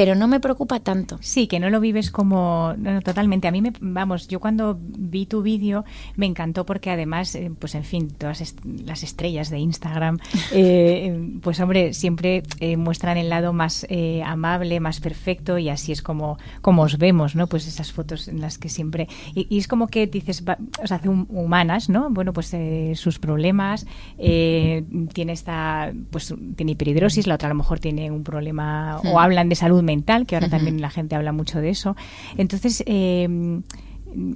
pero 0.02 0.16
no 0.16 0.26
me 0.26 0.40
preocupa 0.40 0.80
tanto. 0.80 1.16
Sí, 1.20 1.46
que 1.46 1.60
no 1.60 1.70
lo 1.70 1.78
vives 1.78 2.10
como 2.10 2.74
totalmente. 3.04 3.46
A 3.46 3.52
mí 3.52 3.62
me 3.62 3.72
vamos, 3.80 4.26
yo 4.26 4.40
cuando 4.40 4.76
vi 4.80 5.26
tu 5.26 5.42
vídeo 5.42 5.84
me 6.16 6.26
encantó 6.26 6.66
porque 6.66 6.90
además, 6.90 7.36
eh, 7.36 7.52
pues 7.56 7.76
en 7.76 7.84
fin, 7.84 8.10
todas 8.10 8.56
las 8.84 9.04
estrellas 9.04 9.48
de 9.48 9.60
Instagram, 9.60 10.18
eh, 10.52 11.38
pues 11.40 11.60
hombre, 11.60 11.92
siempre 11.92 12.42
eh, 12.58 12.76
muestran 12.76 13.16
el 13.16 13.28
lado 13.28 13.52
más 13.52 13.86
amable, 14.26 14.80
más 14.80 14.98
perfecto 14.98 15.56
y 15.58 15.68
así 15.68 15.92
es 15.92 16.02
como 16.02 16.36
como 16.62 16.82
os 16.82 16.98
vemos, 16.98 17.36
¿no? 17.36 17.46
Pues 17.46 17.68
esas 17.68 17.92
fotos 17.92 18.26
en 18.26 18.40
las 18.40 18.58
que 18.58 18.68
siempre 18.68 19.06
y, 19.36 19.56
es 19.56 19.68
como 19.68 19.86
que 19.86 20.08
dices, 20.08 20.42
o 20.82 20.86
sea, 20.88 20.96
hace 20.96 21.08
humanas, 21.08 21.88
¿no? 21.88 22.10
Bueno, 22.10 22.32
pues 22.32 22.56
sus 22.94 23.20
problemas, 23.20 23.86
tiene 24.16 25.32
esta, 25.32 25.92
pues 26.10 26.34
tiene 26.56 26.72
hiperhidrosis, 26.72 27.28
la 27.28 27.36
otra 27.36 27.46
a 27.46 27.50
lo 27.50 27.56
mejor 27.56 27.78
tiene 27.78 28.10
un 28.10 28.24
problema 28.24 28.98
o 29.04 29.14
hmm. 29.14 29.18
hablan 29.18 29.48
de 29.48 29.54
salud 29.54 29.82
mental, 29.82 29.91
que 30.26 30.36
ahora 30.36 30.48
también 30.48 30.80
la 30.80 30.90
gente 30.90 31.14
habla 31.14 31.32
mucho 31.32 31.60
de 31.60 31.70
eso. 31.70 31.96
Entonces, 32.36 32.82
eh, 32.86 33.28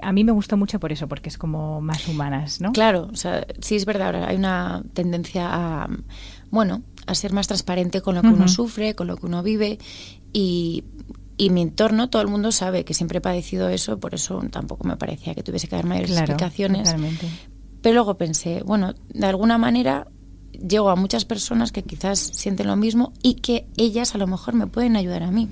a 0.03 0.13
mí 0.13 0.25
me 0.25 0.33
gustó 0.33 0.57
mucho 0.57 0.81
por 0.81 0.93
eso, 0.93 1.09
porque 1.09 1.29
es 1.29 1.39
como 1.39 1.81
más 1.81 2.07
humanas, 2.09 2.61
¿no? 2.61 2.73
Claro, 2.73 3.09
o 3.13 3.17
sea, 3.17 3.47
sí 3.61 3.77
es 3.77 3.85
verdad, 3.85 4.07
ahora 4.09 4.29
hay 4.29 4.37
una 4.37 4.83
tendencia 4.95 5.49
a, 5.51 5.89
bueno, 6.51 6.83
a 7.07 7.15
ser 7.15 7.33
más 7.33 7.47
transparente 7.47 8.01
con 8.01 8.15
lo 8.15 8.23
que 8.23 8.29
uno 8.29 8.49
sufre, 8.49 8.95
con 8.95 9.07
lo 9.07 9.17
que 9.17 9.27
uno 9.27 9.43
vive 9.43 9.79
y, 10.33 10.85
y 11.37 11.51
mi 11.51 11.63
entorno, 11.63 12.09
todo 12.09 12.23
el 12.23 12.29
mundo 12.29 12.53
sabe 12.53 12.85
que 12.85 12.95
siempre 12.95 13.19
he 13.19 13.21
padecido 13.21 13.69
eso, 13.69 13.99
por 13.99 14.15
eso 14.15 14.43
tampoco 14.51 14.87
me 14.87 14.97
parecía 14.97 15.35
que 15.35 15.43
tuviese 15.43 15.69
que 15.69 15.77
dar 15.77 15.87
mayores 15.87 16.11
explicaciones. 16.11 16.95
Pero 17.83 17.95
luego 17.95 18.17
pensé, 18.17 18.63
bueno, 18.65 18.95
de 19.13 19.27
alguna 19.27 19.59
manera 19.59 20.09
llego 20.59 20.91
a 20.91 20.97
muchas 20.97 21.25
personas 21.25 21.73
que 21.73 21.83
quizás 21.83 22.19
sienten 22.19 22.67
lo 22.67 22.77
mismo 22.77 23.13
y 23.23 23.35
que 23.35 23.67
ellas 23.77 24.15
a 24.15 24.19
lo 24.19 24.27
mejor 24.27 24.55
me 24.55 24.67
pueden 24.67 24.97
ayudar 24.97 25.23
a 25.23 25.31
mí. 25.31 25.49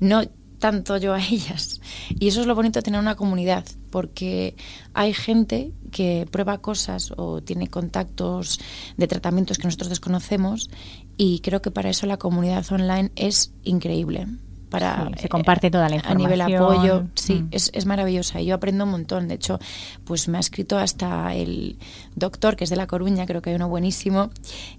No 0.00 0.22
tanto 0.60 0.96
yo 0.98 1.14
a 1.14 1.18
ellas. 1.18 1.80
Y 2.08 2.28
eso 2.28 2.42
es 2.42 2.46
lo 2.46 2.54
bonito 2.54 2.78
de 2.78 2.82
tener 2.84 3.00
una 3.00 3.16
comunidad. 3.16 3.64
porque 3.90 4.54
hay 4.94 5.12
gente 5.12 5.72
que 5.90 6.28
prueba 6.30 6.58
cosas 6.58 7.12
o 7.16 7.42
tiene 7.42 7.66
contactos 7.66 8.60
de 8.96 9.08
tratamientos 9.08 9.58
que 9.58 9.64
nosotros 9.64 9.88
desconocemos 9.88 10.70
y 11.16 11.40
creo 11.40 11.60
que 11.60 11.72
para 11.72 11.90
eso 11.90 12.06
la 12.06 12.16
comunidad 12.16 12.64
online 12.70 13.10
es 13.16 13.52
increíble. 13.64 14.28
Para, 14.70 15.10
se 15.18 15.28
comparte 15.28 15.68
toda 15.68 15.88
la 15.88 15.96
información. 15.96 16.30
A 16.30 16.36
nivel 16.36 16.56
apoyo, 16.56 17.08
sí, 17.14 17.42
mm. 17.42 17.48
es, 17.50 17.70
es 17.74 17.86
maravillosa. 17.86 18.40
Y 18.40 18.46
yo 18.46 18.54
aprendo 18.54 18.84
un 18.84 18.90
montón. 18.90 19.26
De 19.26 19.34
hecho, 19.34 19.58
pues 20.04 20.28
me 20.28 20.38
ha 20.38 20.40
escrito 20.40 20.78
hasta 20.78 21.34
el 21.34 21.76
doctor, 22.14 22.54
que 22.54 22.64
es 22.64 22.70
de 22.70 22.76
La 22.76 22.86
Coruña, 22.86 23.26
creo 23.26 23.42
que 23.42 23.50
hay 23.50 23.56
uno 23.56 23.68
buenísimo, 23.68 24.30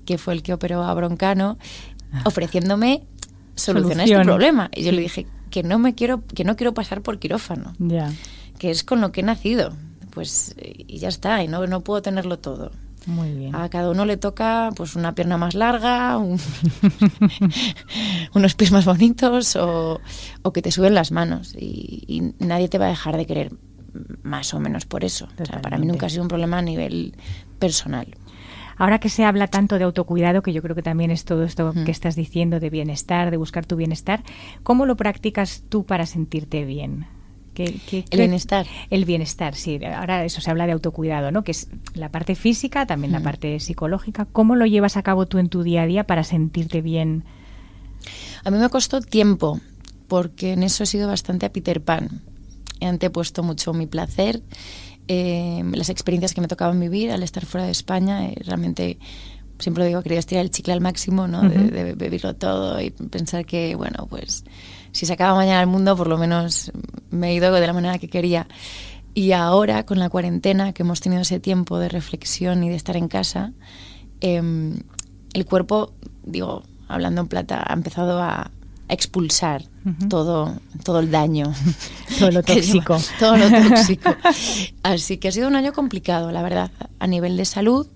que 0.05 0.17
fue 0.17 0.33
el 0.33 0.43
que 0.43 0.53
operó 0.53 0.83
a 0.83 0.93
Broncano, 0.93 1.57
ah. 2.13 2.21
ofreciéndome 2.24 3.03
solucionar 3.55 4.07
este 4.07 4.24
problema. 4.24 4.69
Y 4.74 4.83
yo 4.83 4.91
le 4.93 5.01
dije 5.01 5.27
que 5.50 5.63
no 5.63 5.77
me 5.77 5.93
quiero, 5.93 6.24
que 6.25 6.43
no 6.43 6.55
quiero 6.55 6.74
pasar 6.74 7.01
por 7.01 7.19
quirófano. 7.19 7.74
Que 8.57 8.71
es 8.71 8.83
con 8.83 9.01
lo 9.01 9.12
que 9.12 9.21
he 9.21 9.24
nacido. 9.24 9.74
Pues 10.12 10.55
y 10.57 10.98
ya 10.98 11.10
está, 11.10 11.43
y 11.43 11.48
no, 11.48 11.65
no 11.67 11.81
puedo 11.81 12.01
tenerlo 12.01 12.39
todo. 12.39 12.71
Muy 13.08 13.34
bien. 13.34 13.55
A 13.55 13.70
cada 13.70 13.89
uno 13.89 14.05
le 14.05 14.17
toca 14.17 14.70
pues 14.75 14.96
una 14.96 15.15
pierna 15.15 15.38
más 15.38 15.55
larga, 15.55 16.17
unos 18.34 18.55
pies 18.55 18.72
más 18.72 18.86
bonitos 18.86 19.55
o, 19.55 20.00
que 20.53 20.62
te 20.62 20.72
suben 20.72 20.93
las 20.93 21.12
manos 21.12 21.55
y, 21.58 22.34
nadie 22.39 22.70
te 22.70 22.77
va 22.77 22.86
a 22.86 22.89
dejar 22.89 23.17
de 23.17 23.25
querer 23.25 23.53
más 24.24 24.53
o 24.53 24.60
menos 24.60 24.86
por 24.86 25.03
eso. 25.03 25.27
para 25.62 25.77
mí 25.77 25.86
nunca 25.86 26.05
ha 26.05 26.10
sido 26.10 26.22
un 26.22 26.27
problema 26.27 26.60
a 26.60 26.62
nivel 26.62 27.15
personal. 27.60 28.15
Ahora 28.77 29.00
que 29.00 29.10
se 29.10 29.25
habla 29.25 29.48
tanto 29.48 29.77
de 29.77 29.84
autocuidado, 29.84 30.41
que 30.41 30.53
yo 30.53 30.62
creo 30.62 30.75
que 30.75 30.81
también 30.81 31.12
es 31.12 31.25
todo 31.25 31.43
esto 31.43 31.74
que 31.86 31.91
estás 31.91 32.15
diciendo 32.15 32.60
de 32.60 32.70
bienestar, 32.70 33.29
de 33.29 33.38
buscar 33.38 33.65
tu 33.65 33.75
bienestar, 33.75 34.24
¿cómo 34.63 34.86
lo 34.86 34.96
practicas 34.96 35.63
tú 35.70 35.86
para 35.86 36.05
sentirte 36.05 36.65
bien? 36.65 37.05
El 37.65 38.19
bienestar. 38.19 38.65
El 38.89 39.05
bienestar, 39.05 39.55
sí. 39.55 39.79
Ahora 39.85 40.23
eso 40.25 40.41
se 40.41 40.49
habla 40.49 40.65
de 40.65 40.73
autocuidado, 40.73 41.31
¿no? 41.31 41.43
Que 41.43 41.51
es 41.51 41.69
la 41.93 42.09
parte 42.09 42.35
física, 42.35 42.85
también 42.85 43.11
la 43.11 43.19
mm. 43.19 43.23
parte 43.23 43.59
psicológica. 43.59 44.25
¿Cómo 44.25 44.55
lo 44.55 44.65
llevas 44.65 44.97
a 44.97 45.03
cabo 45.03 45.25
tú 45.25 45.37
en 45.37 45.49
tu 45.49 45.63
día 45.63 45.83
a 45.83 45.85
día 45.85 46.05
para 46.05 46.23
sentirte 46.23 46.81
bien? 46.81 47.23
A 48.43 48.51
mí 48.51 48.57
me 48.57 48.69
costó 48.69 49.01
tiempo, 49.01 49.59
porque 50.07 50.53
en 50.53 50.63
eso 50.63 50.83
he 50.83 50.87
sido 50.87 51.07
bastante 51.07 51.45
a 51.45 51.53
Peter 51.53 51.81
Pan. 51.81 52.21
He 52.79 52.87
antepuesto 52.87 53.43
mucho 53.43 53.73
mi 53.73 53.85
placer, 53.85 54.41
eh, 55.07 55.63
las 55.73 55.89
experiencias 55.89 56.33
que 56.33 56.41
me 56.41 56.47
tocaban 56.47 56.79
vivir 56.79 57.11
al 57.11 57.23
estar 57.23 57.45
fuera 57.45 57.65
de 57.65 57.71
España. 57.71 58.25
Eh, 58.25 58.35
realmente 58.43 58.97
siempre 59.61 59.83
lo 59.83 59.87
digo, 59.87 60.01
quería 60.01 60.19
estirar 60.19 60.43
el 60.43 60.51
chicle 60.51 60.73
al 60.73 60.81
máximo, 60.81 61.27
¿no? 61.27 61.41
de, 61.41 61.69
de, 61.69 61.93
vivirlo 61.93 62.35
todo 62.35 62.81
y 62.81 62.89
pensar 62.89 63.45
que, 63.45 63.75
bueno, 63.75 64.07
pues 64.09 64.43
si 64.91 65.05
se 65.05 65.13
acaba 65.13 65.36
mañana 65.36 65.62
el 65.62 65.67
mundo, 65.67 65.95
por 65.95 66.07
lo 66.07 66.17
menos 66.17 66.71
me 67.10 67.29
he 67.29 67.36
ido 67.36 67.51
de 67.51 67.67
la 67.67 67.74
manera 67.74 67.98
que 67.98 68.10
quería. 68.10 68.48
Y 69.13 69.33
ahora, 69.33 69.86
con 69.86 70.00
la 70.00 70.10
cuarentena, 70.10 70.74
que 70.74 70.83
hemos 70.83 71.01
tenido 71.01 71.21
ese 71.21 71.39
tiempo 71.39 71.79
de 71.79 71.89
reflexión 71.89 72.63
y 72.63 72.69
de 72.69 72.75
estar 72.75 72.95
en 72.95 73.07
casa, 73.07 73.53
em, 74.21 74.79
el 75.33 75.45
cuerpo, 75.45 75.93
digo, 76.24 76.63
hablando 76.88 77.21
en 77.21 77.27
plata, 77.27 77.63
ha 77.67 77.74
empezado 77.74 78.21
a, 78.21 78.51
expulsar 78.91 79.63
todo, 80.10 80.53
todo 80.83 81.00
el 81.00 81.12
daño. 81.12 81.53
todo 82.19 82.29
lo 82.29 82.43
tóxico. 82.43 82.98
todo 83.17 83.38
lo 83.38 83.50
tóxico. 83.50 84.13
Así 84.83 85.17
que 85.17 85.29
ha 85.29 85.31
sido 85.31 85.48
un 85.48 85.55
año 85.55 85.71
complicado, 85.71 86.29
la 86.31 86.43
verdad, 86.43 86.71
a 87.00 87.07
nivel 87.07 87.38
de 87.38 87.45
salud, 87.45 87.88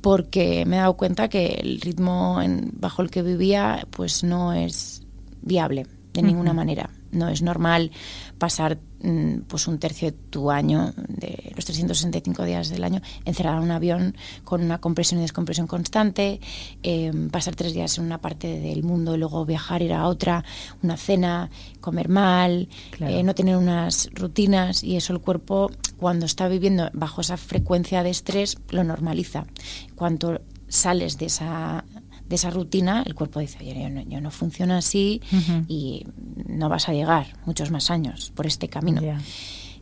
porque 0.00 0.64
me 0.66 0.76
he 0.76 0.80
dado 0.80 0.96
cuenta 0.96 1.28
que 1.28 1.60
el 1.62 1.80
ritmo 1.80 2.42
en, 2.42 2.72
bajo 2.74 3.02
el 3.02 3.10
que 3.10 3.22
vivía 3.22 3.86
pues 3.92 4.24
no 4.24 4.52
es 4.52 5.05
viable 5.46 5.86
de 6.16 6.22
ninguna 6.22 6.52
manera. 6.52 6.90
No 7.12 7.28
es 7.28 7.42
normal 7.42 7.92
pasar 8.38 8.78
mm, 9.02 9.40
pues 9.46 9.68
un 9.68 9.78
tercio 9.78 10.10
de 10.10 10.16
tu 10.30 10.50
año, 10.50 10.92
de 11.08 11.52
los 11.54 11.64
365 11.64 12.44
días 12.44 12.68
del 12.68 12.84
año, 12.84 13.00
encerrado 13.24 13.58
en 13.58 13.64
un 13.64 13.70
avión 13.70 14.16
con 14.44 14.62
una 14.62 14.78
compresión 14.78 15.20
y 15.20 15.22
descompresión 15.22 15.66
constante, 15.66 16.40
em, 16.82 17.30
pasar 17.30 17.54
tres 17.54 17.74
días 17.74 17.98
en 17.98 18.04
una 18.04 18.18
parte 18.18 18.60
del 18.60 18.82
mundo 18.82 19.14
y 19.14 19.18
luego 19.18 19.44
viajar, 19.44 19.82
ir 19.82 19.92
a 19.92 20.06
otra, 20.06 20.44
una 20.82 20.96
cena, 20.96 21.50
comer 21.80 22.08
mal, 22.08 22.68
eh, 23.00 23.22
no 23.22 23.34
tener 23.34 23.56
unas 23.56 24.08
rutinas 24.12 24.82
y 24.82 24.96
eso 24.96 25.12
el 25.12 25.20
cuerpo 25.20 25.70
cuando 25.98 26.26
está 26.26 26.48
viviendo 26.48 26.90
bajo 26.92 27.20
esa 27.20 27.36
frecuencia 27.36 28.02
de 28.02 28.10
estrés 28.10 28.58
lo 28.70 28.84
normaliza. 28.84 29.46
Cuando 29.94 30.40
sales 30.68 31.16
de 31.18 31.26
esa 31.26 31.84
de 32.28 32.36
esa 32.36 32.50
rutina, 32.50 33.02
el 33.06 33.14
cuerpo 33.14 33.40
dice, 33.40 33.58
oye, 33.60 33.80
yo 33.80 33.88
no, 33.88 34.02
yo 34.02 34.20
no 34.20 34.30
funciona 34.30 34.78
así 34.78 35.20
y 35.68 36.06
no 36.48 36.68
vas 36.68 36.88
a 36.88 36.92
llegar 36.92 37.38
muchos 37.44 37.70
más 37.70 37.90
años 37.90 38.32
por 38.34 38.46
este 38.46 38.68
camino. 38.68 39.00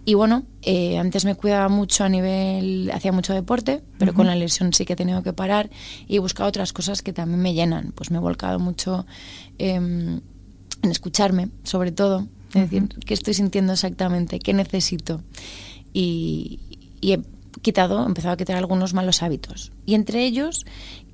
Y 0.06 0.14
bueno, 0.14 0.44
eh, 0.60 0.98
antes 0.98 1.24
me 1.24 1.34
cuidaba 1.34 1.70
mucho 1.70 2.04
a 2.04 2.10
nivel, 2.10 2.90
hacía 2.92 3.10
mucho 3.10 3.32
deporte, 3.32 3.82
pero 3.98 4.12
con 4.12 4.26
la 4.26 4.34
lesión 4.34 4.74
sí 4.74 4.84
que 4.84 4.92
he 4.92 4.96
tenido 4.96 5.22
que 5.22 5.32
parar 5.32 5.70
y 6.06 6.16
he 6.16 6.18
buscado 6.18 6.48
otras 6.48 6.74
cosas 6.74 7.00
que 7.00 7.14
también 7.14 7.40
me 7.40 7.54
llenan. 7.54 7.92
Pues 7.92 8.10
me 8.10 8.18
he 8.18 8.20
volcado 8.20 8.58
mucho 8.58 9.06
em, 9.56 10.20
en 10.82 10.90
escucharme, 10.90 11.48
sobre 11.62 11.90
todo, 11.90 12.28
es 12.48 12.70
decir, 12.70 12.88
qué 13.06 13.14
estoy 13.14 13.32
sintiendo 13.32 13.72
exactamente, 13.72 14.40
qué 14.40 14.52
necesito. 14.52 15.22
Y, 15.94 16.60
y 17.00 17.14
he 17.14 17.22
quitado, 17.62 18.02
he 18.02 18.06
empezado 18.06 18.34
a 18.34 18.36
quitar 18.36 18.56
algunos 18.56 18.92
malos 18.92 19.22
hábitos. 19.22 19.72
Y 19.86 19.94
entre 19.94 20.26
ellos, 20.26 20.66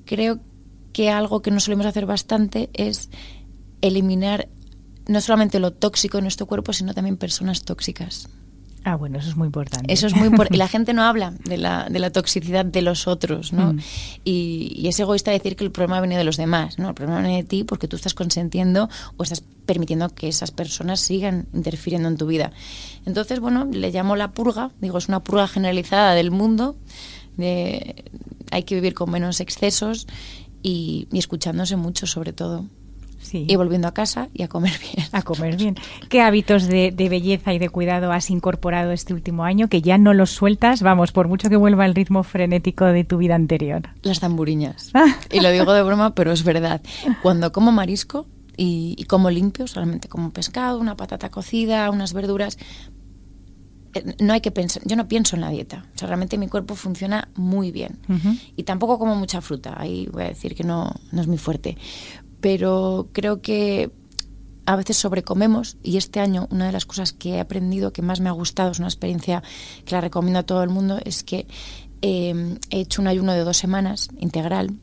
creo 0.03 0.41
que 0.93 1.09
algo 1.09 1.41
que 1.41 1.51
no 1.51 1.59
solemos 1.59 1.85
hacer 1.85 2.05
bastante 2.05 2.69
es 2.73 3.09
eliminar 3.81 4.47
no 5.07 5.21
solamente 5.21 5.59
lo 5.59 5.71
tóxico 5.71 6.17
en 6.17 6.25
nuestro 6.25 6.45
cuerpo, 6.45 6.73
sino 6.73 6.93
también 6.93 7.17
personas 7.17 7.63
tóxicas. 7.63 8.29
Ah, 8.83 8.95
bueno, 8.95 9.19
eso 9.19 9.29
es 9.29 9.35
muy 9.35 9.45
importante. 9.45 9.93
Eso 9.93 10.07
es 10.07 10.15
muy 10.15 10.27
importante. 10.27 10.55
Y 10.55 10.57
la 10.57 10.67
gente 10.75 10.93
no 10.93 11.03
habla 11.03 11.33
de 11.45 11.57
la, 11.57 11.87
de 11.89 11.99
la 11.99 12.09
toxicidad 12.09 12.65
de 12.65 12.81
los 12.81 13.07
otros, 13.07 13.53
¿no? 13.53 13.73
Mm. 13.73 13.79
Y, 14.23 14.87
es 14.87 14.99
egoísta 14.99 15.29
decir 15.29 15.55
que 15.55 15.63
el 15.63 15.71
problema 15.71 16.01
viene 16.01 16.17
de 16.17 16.23
los 16.23 16.37
demás, 16.37 16.79
¿no? 16.79 16.89
El 16.89 16.95
problema 16.95 17.21
viene 17.21 17.37
de 17.37 17.43
ti 17.43 17.63
porque 17.63 17.87
tú 17.87 17.95
estás 17.95 18.15
consentiendo 18.15 18.89
o 19.17 19.23
estás 19.23 19.43
permitiendo 19.67 20.09
que 20.09 20.27
esas 20.27 20.49
personas 20.49 20.99
sigan 20.99 21.47
interfiriendo 21.53 22.07
en 22.07 22.17
tu 22.17 22.25
vida. 22.25 22.51
Entonces, 23.05 23.39
bueno, 23.39 23.65
le 23.65 23.91
llamo 23.91 24.15
la 24.15 24.31
purga, 24.31 24.71
digo, 24.81 24.97
es 24.97 25.07
una 25.07 25.19
purga 25.19 25.47
generalizada 25.47 26.15
del 26.15 26.31
mundo, 26.31 26.75
de, 27.37 28.03
hay 28.49 28.63
que 28.63 28.75
vivir 28.75 28.95
con 28.95 29.11
menos 29.11 29.41
excesos 29.41 30.07
y, 30.61 31.07
escuchándose 31.13 31.75
mucho 31.75 32.07
sobre 32.07 32.33
todo. 32.33 32.65
Sí. 33.21 33.45
Y 33.47 33.55
volviendo 33.55 33.87
a 33.87 33.93
casa 33.93 34.29
y 34.33 34.41
a 34.43 34.47
comer 34.47 34.73
bien. 34.79 35.07
A 35.11 35.21
comer 35.21 35.55
bien. 35.55 35.75
¿Qué 36.09 36.21
hábitos 36.21 36.67
de, 36.67 36.91
belleza 36.97 37.53
y 37.53 37.59
de 37.59 37.69
cuidado 37.69 38.11
has 38.11 38.29
incorporado 38.29 38.91
este 38.91 39.13
último 39.13 39.43
año 39.43 39.67
que 39.67 39.81
ya 39.81 39.97
no 39.97 40.13
los 40.13 40.31
sueltas, 40.31 40.81
vamos, 40.81 41.11
por 41.11 41.27
mucho 41.27 41.49
que 41.49 41.55
vuelva 41.55 41.85
el 41.85 41.93
ritmo 41.93 42.23
frenético 42.23 42.85
de 42.85 43.03
tu 43.03 43.17
vida 43.17 43.35
anterior? 43.35 43.89
Las 44.01 44.19
zamburiñas. 44.19 44.89
Ah. 44.93 45.17
Y 45.31 45.39
lo 45.39 45.51
digo 45.51 45.71
de 45.71 45.83
broma, 45.83 46.15
pero 46.15 46.31
es 46.31 46.43
verdad. 46.43 46.81
Cuando 47.21 47.51
como 47.51 47.71
marisco 47.71 48.25
y, 48.57 48.95
y 48.97 49.03
como 49.03 49.29
limpio, 49.29 49.67
solamente 49.67 50.09
como 50.09 50.31
pescado, 50.31 50.79
una 50.79 50.97
patata 50.97 51.29
cocida, 51.29 51.91
unas 51.91 52.13
verduras, 52.13 52.57
no 54.19 54.33
hay 54.33 54.41
que 54.41 54.51
pensar, 54.51 54.83
yo 54.85 54.95
no 54.95 55.07
pienso 55.07 55.35
en 55.35 55.41
la 55.41 55.49
dieta. 55.49 55.85
O 55.95 55.97
sea, 55.97 56.07
realmente 56.07 56.37
mi 56.37 56.47
cuerpo 56.47 56.75
funciona 56.75 57.29
muy 57.35 57.71
bien. 57.71 57.99
Y 58.55 58.63
tampoco 58.63 58.99
como 58.99 59.15
mucha 59.15 59.41
fruta, 59.41 59.75
ahí 59.77 60.07
voy 60.11 60.23
a 60.23 60.27
decir 60.27 60.55
que 60.55 60.63
no, 60.63 60.93
no 61.11 61.21
es 61.21 61.27
muy 61.27 61.37
fuerte. 61.37 61.77
Pero 62.39 63.09
creo 63.13 63.41
que 63.41 63.91
a 64.65 64.75
veces 64.75 64.97
sobrecomemos 64.97 65.77
y 65.83 65.97
este 65.97 66.19
año 66.19 66.47
una 66.51 66.67
de 66.67 66.71
las 66.71 66.85
cosas 66.85 67.13
que 67.13 67.31
he 67.31 67.39
aprendido, 67.39 67.91
que 67.93 68.01
más 68.01 68.19
me 68.19 68.29
ha 68.29 68.33
gustado, 68.33 68.71
es 68.71 68.79
una 68.79 68.87
experiencia 68.87 69.43
que 69.85 69.95
la 69.95 70.01
recomiendo 70.01 70.39
a 70.39 70.43
todo 70.43 70.63
el 70.63 70.69
mundo, 70.69 70.99
es 71.03 71.23
que 71.23 71.47
eh, 72.01 72.57
he 72.69 72.79
hecho 72.79 73.01
un 73.01 73.07
ayuno 73.07 73.33
de 73.33 73.41
dos 73.41 73.57
semanas 73.57 74.09
integral. 74.19 74.75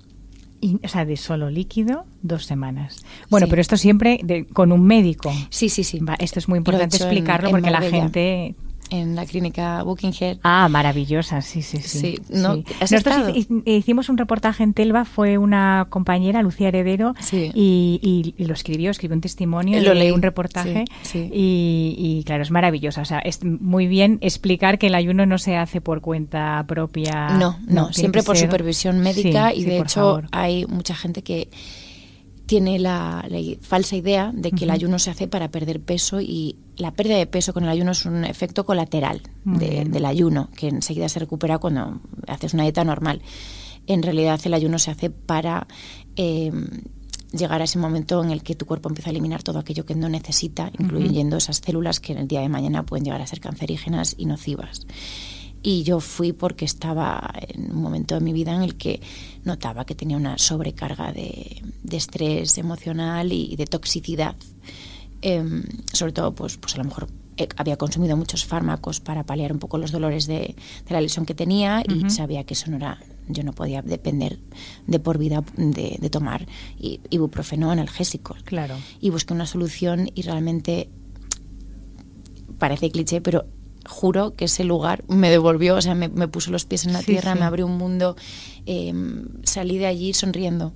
Y, 0.61 0.81
o 0.85 0.89
sea, 0.89 1.05
de 1.05 1.17
solo 1.17 1.51
líquido, 1.51 2.05
dos 2.23 2.45
semanas. 2.45 3.05
Bueno, 3.31 3.47
pero 3.49 3.63
esto 3.63 3.77
siempre 3.77 4.21
con 4.53 4.73
un 4.73 4.85
médico. 4.85 5.33
Sí, 5.51 5.69
sí, 5.69 5.85
sí. 5.85 6.01
esto 6.19 6.41
es 6.41 6.49
muy 6.49 6.59
importante 6.59 6.97
explicarlo 6.97 7.51
porque 7.51 7.71
la 7.71 7.81
gente 7.81 8.57
en 8.91 9.15
la 9.15 9.27
clínica 9.27 9.85
Head. 10.21 10.39
Ah, 10.43 10.69
maravillosa, 10.69 11.43
sí, 11.43 11.63
sí, 11.63 11.79
sí. 11.79 11.99
sí, 11.99 12.21
no, 12.31 12.63
Nosotros 12.81 13.35
hicimos 13.65 14.09
un 14.09 14.19
reportaje 14.19 14.63
en 14.63 14.75
Telva, 14.75 15.05
fue 15.05 15.39
una 15.39 15.87
compañera, 15.91 16.43
Lucía 16.43 16.69
Heredero, 16.69 17.15
y, 17.33 18.35
lo 18.39 18.55
escribió, 18.55 18.91
escribió 18.91 19.15
un 19.15 19.21
testimonio, 19.21 19.81
lo 19.81 19.95
leí 19.95 20.11
un 20.11 20.23
reportaje, 20.23 20.85
y, 21.15 22.23
claro, 22.27 22.43
es 22.43 22.51
maravillosa. 22.51 23.03
O 23.03 23.05
sea, 23.05 23.19
es 23.19 23.45
muy 23.45 23.87
bien 23.87 24.19
explicar 24.21 24.79
que 24.79 24.89
el 24.89 24.95
ayuno 24.95 25.27
no 25.27 25.39
se 25.39 25.57
hace 25.57 25.81
por 25.81 26.01
cuenta 26.01 26.65
propia. 26.67 27.31
No, 27.31 27.59
no, 27.67 27.93
siempre 27.93 28.23
por 28.23 28.37
supervisión 28.37 29.01
médica, 29.01 29.53
y 29.55 29.65
de 29.65 29.79
hecho 29.79 30.23
hay 30.33 30.67
mucha 30.67 30.95
gente 30.95 31.23
que 31.23 31.49
tiene 32.49 32.79
la, 32.79 33.29
falsa 33.61 33.95
idea 33.95 34.33
de 34.35 34.53
que 34.53 34.65
el 34.65 34.71
ayuno 34.71 34.99
se 34.99 35.11
hace 35.11 35.29
para 35.29 35.51
perder 35.51 35.81
peso 35.81 36.23
y 36.23 36.57
la 36.79 36.93
pérdida 36.93 37.19
de 37.19 37.27
peso 37.27 37.53
con 37.53 37.65
el 37.65 37.69
ayuno 37.69 37.93
es 37.93 38.07
un 38.07 38.25
efecto 38.25 38.65
colateral 38.65 39.21
del 39.45 40.05
ayuno, 40.07 40.49
que 40.57 40.69
enseguida 40.69 41.11
se 41.11 41.19
recupera 41.19 41.59
cuando 41.59 42.01
haces 42.27 42.55
una 42.55 42.63
dieta 42.63 42.85
normal. 42.85 43.21
En 43.87 44.03
realidad 44.03 44.41
el 44.45 44.55
ayuno 44.55 44.79
se 44.79 44.91
hace 44.91 45.11
para 45.11 45.67
eh, 46.17 46.51
llegar 47.33 47.61
a 47.61 47.65
ese 47.65 47.79
momento 47.79 48.25
en 48.25 48.31
el 48.31 48.43
que 48.43 48.55
tu 48.55 48.65
cuerpo 48.65 48.89
empieza 48.89 49.11
a 49.11 49.13
eliminar 49.13 49.43
todo 49.43 49.59
aquello 49.59 49.85
que 49.85 49.95
no 49.95 50.09
necesita, 50.09 50.73
incluyendo 50.79 51.37
esas 51.37 51.59
células 51.59 52.01
que 52.01 52.13
en 52.13 52.19
el 52.19 52.29
día 52.29 52.41
de 52.41 52.49
mañana 52.49 52.83
pueden 52.83 53.05
llegar 53.05 53.21
a 53.21 53.27
ser 53.27 53.41
cancerígenas 53.41 54.15
y 54.17 54.25
nocivas. 54.25 54.87
Y 55.63 55.83
yo 55.83 56.01
fui 56.01 56.33
porque 56.33 56.65
estaba 56.65 57.33
en 57.49 57.73
un 57.73 57.83
momento 57.83 58.15
de 58.15 58.21
mi 58.21 58.33
vida 58.33 58.55
en 58.55 58.63
el 58.63 58.77
que 58.77 59.01
notaba 59.45 59.85
que 59.85 59.95
tenía 59.95 60.17
una 60.17 60.39
sobrecarga 60.39 61.13
de, 61.13 61.63
estrés 61.91 62.59
emocional 62.59 63.33
y 63.33 63.57
de 63.57 63.67
toxicidad. 63.67 64.37
Em, 65.21 65.65
sobre 65.93 66.13
todo, 66.13 66.33
pues, 66.35 66.57
pues 66.59 66.75
a 66.77 66.79
lo 66.79 66.85
mejor 66.85 67.09
eh, 67.37 67.49
había 67.57 67.77
consumido 67.77 68.17
muchos 68.17 68.45
fármacos 68.45 69.01
para 69.01 69.25
paliar 69.25 69.53
un 69.53 69.59
poco 69.59 69.79
los 69.79 69.91
dolores 69.91 70.27
de, 70.27 70.55
la 70.89 71.01
lesión 71.01 71.27
que 71.27 71.35
tenía 71.35 71.83
y 71.87 72.11
sabía 72.11 72.45
que 72.45 72.55
eso 72.55 72.71
no 72.71 72.77
era 72.77 72.99
yo 73.29 73.43
no 73.43 73.53
podía 73.53 73.83
depender 73.83 74.39
de 74.87 74.99
por 75.01 75.19
vida 75.19 75.45
de, 75.57 76.09
tomar 76.11 76.47
ibuprofeno 76.79 77.71
analgésico. 77.71 78.35
Claro. 78.45 78.77
Y 79.01 79.11
busqué 79.11 79.35
una 79.35 79.45
solución 79.45 80.11
y 80.15 80.23
realmente 80.23 80.89
parece 82.59 82.91
cliché, 82.91 83.21
pero 83.21 83.45
juro 83.89 84.37
que 84.37 84.45
ese 84.45 84.65
lugar 84.65 85.03
me 85.09 85.31
devolvió, 85.31 85.77
o 85.77 85.83
sea, 85.83 85.95
me, 85.95 86.09
puso 86.29 86.51
los 86.51 86.65
pies 86.67 86.85
en 86.87 86.93
la 86.93 87.03
tierra, 87.03 87.35
me 87.35 87.45
abrió 87.45 87.67
un 87.67 87.79
mundo, 87.79 88.17
em, 88.67 89.27
salí 89.43 89.79
de 89.79 89.87
allí 89.87 90.13
sonriendo. 90.13 90.75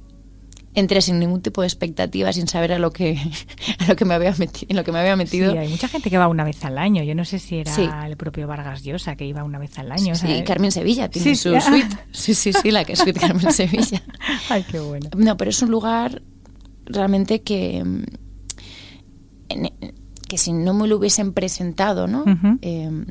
Entré 0.74 1.02
sin 1.02 1.18
ningún 1.18 1.42
tipo 1.42 1.60
de 1.60 1.66
expectativa, 1.66 2.32
sin 2.32 2.48
saber 2.48 2.72
a 2.72 2.78
lo 2.78 2.90
que, 2.90 3.18
a 3.78 3.86
lo 3.86 3.96
que 3.96 4.06
me 4.06 4.14
había 4.14 4.34
metido, 4.38 4.66
en 4.70 4.76
lo 4.76 4.84
que 4.84 4.92
me 4.92 5.00
había 5.00 5.14
metido. 5.16 5.52
Sí, 5.52 5.58
hay 5.58 5.68
mucha 5.68 5.88
gente 5.88 6.08
que 6.08 6.16
va 6.16 6.26
una 6.28 6.44
vez 6.44 6.64
al 6.64 6.78
año. 6.78 7.02
Yo 7.02 7.14
no 7.14 7.26
sé 7.26 7.38
si 7.38 7.58
era 7.58 8.06
el 8.06 8.16
propio 8.16 8.46
Vargas 8.46 8.82
Llosa 8.82 9.14
que 9.14 9.26
iba 9.26 9.44
una 9.44 9.58
vez 9.58 9.78
al 9.78 9.92
año. 9.92 10.14
Sí, 10.14 10.42
Carmen 10.46 10.72
Sevilla 10.72 11.10
tiene 11.10 11.36
su 11.36 11.60
suite. 11.60 11.96
Sí, 12.12 12.34
sí, 12.34 12.54
sí, 12.54 12.70
la 12.70 12.84
que 12.84 12.94
es 12.94 13.00
suite 13.00 13.20
Carmen 13.20 13.52
Sevilla. 13.52 14.02
Ay, 14.48 14.64
qué 14.70 14.80
bueno. 14.80 15.10
No, 15.14 15.36
pero 15.36 15.50
es 15.50 15.60
un 15.60 15.70
lugar 15.70 16.22
realmente 16.86 17.42
que, 17.42 17.76
em, 17.76 18.06
que 20.32 20.38
si 20.38 20.54
no 20.54 20.72
me 20.72 20.88
lo 20.88 20.96
hubiesen 20.96 21.34
presentado, 21.34 22.06
¿no? 22.06 22.24
Em, 22.62 23.04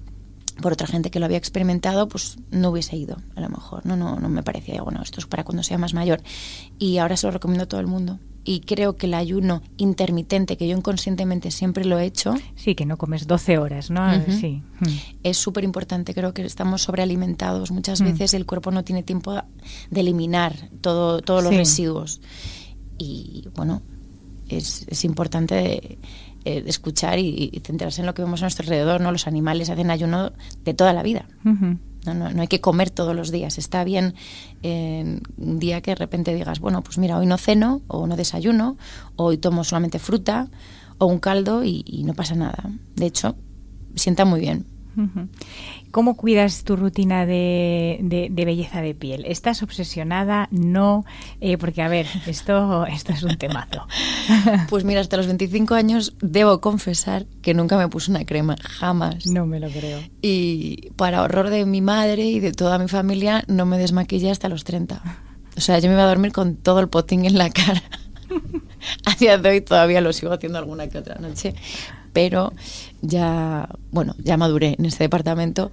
por 0.59 0.73
otra 0.73 0.87
gente 0.87 1.11
que 1.11 1.19
lo 1.19 1.27
había 1.27 1.37
experimentado, 1.37 2.07
pues 2.07 2.39
no 2.49 2.71
hubiese 2.71 2.97
ido, 2.97 3.17
a 3.35 3.41
lo 3.41 3.47
mejor. 3.47 3.85
No, 3.85 3.95
no, 3.95 4.19
no 4.19 4.27
me 4.27 4.41
parecía, 4.41 4.81
bueno, 4.81 5.03
esto 5.03 5.19
es 5.19 5.27
para 5.27 5.43
cuando 5.43 5.61
sea 5.61 5.77
más 5.77 5.93
mayor. 5.93 6.23
Y 6.79 6.97
ahora 6.97 7.15
se 7.17 7.27
lo 7.27 7.31
recomiendo 7.31 7.65
a 7.65 7.67
todo 7.67 7.79
el 7.79 7.85
mundo. 7.85 8.17
Y 8.43 8.61
creo 8.61 8.95
que 8.97 9.05
el 9.05 9.13
ayuno 9.13 9.61
intermitente, 9.77 10.57
que 10.57 10.67
yo 10.67 10.75
inconscientemente 10.75 11.51
siempre 11.51 11.85
lo 11.85 11.99
he 11.99 12.05
hecho. 12.05 12.33
Sí, 12.55 12.73
que 12.73 12.87
no 12.87 12.97
comes 12.97 13.27
12 13.27 13.59
horas, 13.59 13.91
¿no? 13.91 14.01
Sí. 14.25 14.63
Es 15.21 15.37
súper 15.37 15.63
importante. 15.63 16.15
Creo 16.15 16.33
que 16.33 16.43
estamos 16.43 16.81
sobrealimentados. 16.81 17.69
Muchas 17.69 18.01
mm. 18.01 18.05
veces 18.05 18.33
el 18.33 18.47
cuerpo 18.47 18.71
no 18.71 18.83
tiene 18.83 19.03
tiempo 19.03 19.35
de 19.91 20.01
eliminar 20.01 20.71
todo, 20.81 21.21
todos 21.21 21.43
los 21.43 21.55
residuos. 21.55 22.19
Y 22.97 23.47
bueno, 23.53 23.83
es, 24.49 24.87
es 24.87 25.05
importante 25.05 25.99
eh, 26.45 26.63
escuchar 26.65 27.19
y, 27.19 27.61
centrarse 27.65 28.01
en 28.01 28.07
lo 28.07 28.13
que 28.13 28.21
vemos 28.21 28.41
a 28.41 28.45
nuestro 28.45 28.63
alrededor. 28.63 29.01
¿no? 29.01 29.11
Los 29.11 29.27
animales 29.27 29.69
hacen 29.69 29.91
ayuno 29.91 30.31
de 30.63 30.73
toda 30.73 30.93
la 30.93 31.03
vida. 31.03 31.25
no, 31.43 32.13
no, 32.13 32.41
hay 32.41 32.47
que 32.47 32.61
comer 32.61 32.89
todos 32.89 33.15
los 33.15 33.31
días. 33.31 33.57
Está 33.57 33.83
bien 33.83 34.15
un 34.63 35.59
día 35.59 35.81
que 35.81 35.91
de 35.91 35.95
repente 35.95 36.33
digas, 36.33 36.59
bueno, 36.59 36.83
pues 36.83 36.97
mira, 36.97 37.17
hoy 37.17 37.25
no 37.25 37.37
ceno 37.37 37.81
o 37.87 38.07
no 38.07 38.15
desayuno, 38.15 38.77
hoy 39.15 39.37
tomo 39.37 39.63
solamente 39.63 39.99
fruta 39.99 40.49
o 40.97 41.05
un 41.05 41.19
caldo 41.19 41.63
y 41.63 42.03
no 42.05 42.13
pasa 42.13 42.35
nada. 42.35 42.69
De 42.95 43.05
hecho, 43.05 43.35
sienta 43.95 44.25
muy 44.25 44.39
bien. 44.39 44.70
¿Cómo 45.91 46.15
cuidas 46.15 46.63
tu 46.63 46.75
rutina 46.75 47.25
de, 47.25 48.29
belleza 48.31 48.81
de 48.81 48.93
piel? 48.93 49.25
¿Estás 49.25 49.63
obsesionada? 49.63 50.47
No, 50.51 51.05
eh, 51.39 51.57
porque 51.57 51.81
a 51.81 51.87
ver, 51.87 52.07
esto, 52.27 52.85
esto 52.85 53.13
es 53.13 53.23
un 53.23 53.37
temazo. 53.37 53.87
Pues 54.69 54.83
mira, 54.83 55.01
hasta 55.01 55.17
los 55.17 55.27
25 55.27 55.75
años 55.75 56.13
debo 56.21 56.61
confesar 56.61 57.25
que 57.41 57.53
nunca 57.53 57.77
me 57.77 57.87
puse 57.87 58.11
una 58.11 58.25
crema, 58.25 58.55
jamás. 58.61 59.25
No 59.25 59.45
me 59.45 59.59
lo 59.59 59.69
creo. 59.69 59.99
Y 60.21 60.91
para 60.95 61.21
horror 61.23 61.49
de 61.49 61.65
mi 61.65 61.81
madre 61.81 62.25
y 62.25 62.39
de 62.39 62.51
toda 62.51 62.77
mi 62.77 62.87
familia, 62.87 63.43
no 63.47 63.65
me 63.65 63.77
desmaquillé 63.77 64.31
hasta 64.31 64.49
los 64.49 64.63
30. 64.63 65.01
O 65.57 65.61
sea, 65.61 65.79
yo 65.79 65.89
me 65.89 65.95
iba 65.95 66.03
a 66.03 66.07
dormir 66.07 66.31
con 66.31 66.55
todo 66.55 66.79
el 66.79 66.87
potín 66.87 67.25
en 67.25 67.37
la 67.37 67.49
cara. 67.49 67.83
a 69.05 69.15
día 69.15 69.37
de 69.37 69.49
hoy 69.49 69.61
todavía 69.61 70.01
lo 70.01 70.13
sigo 70.13 70.31
haciendo 70.31 70.57
alguna 70.57 70.87
que 70.87 70.97
otra 70.97 71.15
noche, 71.15 71.53
pero 72.13 72.53
ya, 73.01 73.69
bueno, 73.91 74.15
ya 74.23 74.37
maduré 74.37 74.75
en 74.77 74.85
este 74.85 75.03
departamento 75.03 75.71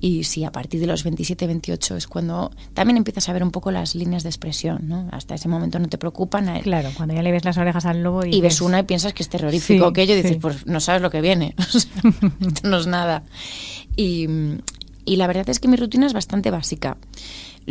y 0.00 0.24
sí, 0.24 0.44
a 0.44 0.52
partir 0.52 0.80
de 0.80 0.86
los 0.86 1.04
27, 1.04 1.46
28 1.46 1.96
es 1.96 2.06
cuando 2.06 2.50
también 2.74 2.96
empiezas 2.96 3.28
a 3.28 3.32
ver 3.32 3.42
un 3.42 3.50
poco 3.50 3.70
las 3.70 3.94
líneas 3.94 4.22
de 4.22 4.30
expresión, 4.30 4.88
¿no? 4.88 5.08
Hasta 5.12 5.34
ese 5.34 5.48
momento 5.48 5.78
no 5.78 5.88
te 5.88 5.98
preocupan. 5.98 6.60
Claro, 6.62 6.90
cuando 6.96 7.14
ya 7.14 7.22
le 7.22 7.32
ves 7.32 7.44
las 7.44 7.58
orejas 7.58 7.84
al 7.86 8.02
lobo 8.02 8.24
y, 8.24 8.40
ves 8.40 8.60
una 8.60 8.80
y 8.80 8.82
piensas 8.84 9.12
que 9.12 9.22
es 9.22 9.28
terrorífico 9.28 9.86
aquello 9.86 10.14
y 10.14 10.22
dices, 10.22 10.38
pues 10.40 10.66
no 10.66 10.80
sabes 10.80 11.02
lo 11.02 11.10
que 11.10 11.20
viene, 11.20 11.54
esto 11.58 12.68
no 12.68 12.78
es 12.78 12.86
nada. 12.86 13.24
Y, 13.96 14.26
y 15.04 15.16
la 15.16 15.26
verdad 15.26 15.48
es 15.48 15.60
que 15.60 15.68
mi 15.68 15.76
rutina 15.76 16.06
es 16.06 16.12
bastante 16.12 16.50
básica 16.50 16.96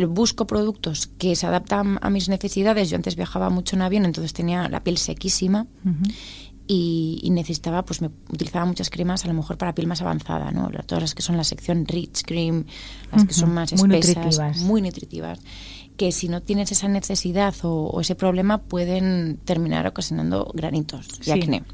busco 0.06 0.46
productos 0.46 1.08
que 1.18 1.36
se 1.36 1.46
adaptan 1.46 1.98
a 2.00 2.10
mis 2.10 2.28
necesidades. 2.28 2.90
Yo 2.90 2.96
antes 2.96 3.16
viajaba 3.16 3.50
mucho 3.50 3.76
en 3.76 3.82
avión, 3.82 4.04
entonces 4.04 4.32
tenía 4.32 4.68
la 4.68 4.82
piel 4.82 4.98
sequísima 4.98 5.66
y, 6.72 7.30
necesitaba, 7.30 7.84
pues 7.84 8.00
me 8.00 8.10
utilizaba 8.28 8.64
muchas 8.64 8.90
cremas 8.90 9.24
a 9.24 9.28
lo 9.28 9.34
mejor 9.34 9.58
para 9.58 9.74
piel 9.74 9.88
más 9.88 10.02
avanzada, 10.02 10.52
¿no? 10.52 10.70
Todas 10.86 11.02
las 11.02 11.14
que 11.16 11.22
son 11.22 11.36
la 11.36 11.42
sección 11.42 11.84
Rich 11.84 12.22
Cream, 12.24 12.64
las 13.10 13.24
que 13.24 13.34
son 13.34 13.52
más 13.52 13.72
muy 13.72 13.92
espesas, 13.96 14.24
nutritivas. 14.24 14.58
muy 14.58 14.80
nutritivas, 14.80 15.40
que 15.96 16.12
si 16.12 16.28
no 16.28 16.42
tienes 16.42 16.70
esa 16.70 16.86
necesidad 16.86 17.56
o, 17.64 18.00
ese 18.00 18.14
problema 18.14 18.58
pueden 18.58 19.40
terminar 19.44 19.84
ocasionando 19.88 20.48
granitos 20.54 21.08
y 21.26 21.32
acné. 21.32 21.64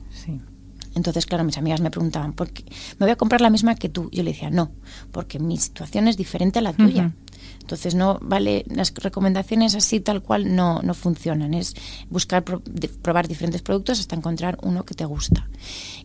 Entonces, 0.95 1.27
claro, 1.27 1.45
mis 1.45 1.59
amigas 1.59 1.83
me 1.83 1.91
preguntaban, 1.91 2.33
¿por 2.33 2.51
qué? 2.51 2.65
¿me 2.99 3.05
voy 3.05 3.11
a 3.11 3.17
comprar 3.17 3.43
la 3.43 3.51
misma 3.51 3.75
que 3.75 3.91
tú? 3.91 4.09
Yo 4.13 4.23
le 4.23 4.33
decía, 4.33 4.49
no, 4.49 4.71
porque 5.13 5.39
mi 5.39 5.59
situación 5.59 6.09
es 6.09 6.17
diferente 6.17 6.61
a 6.61 6.63
la 6.63 6.73
tuya. 6.73 7.13
Entonces, 7.61 7.97
no 7.97 8.19
vale, 8.23 8.65
las 8.69 8.95
recomendaciones 8.95 9.75
así 9.75 9.99
tal 9.99 10.23
cual 10.23 10.55
no, 10.55 10.83
no 10.83 10.95
funcionan. 10.95 11.53
Es 11.53 11.75
buscar 12.09 12.45
probar 12.45 13.27
diferentes 13.27 13.61
productos 13.61 13.99
hasta 13.99 14.15
encontrar 14.15 14.57
uno 14.63 14.85
que 14.85 14.95
te 14.95 15.05
gusta. 15.05 15.49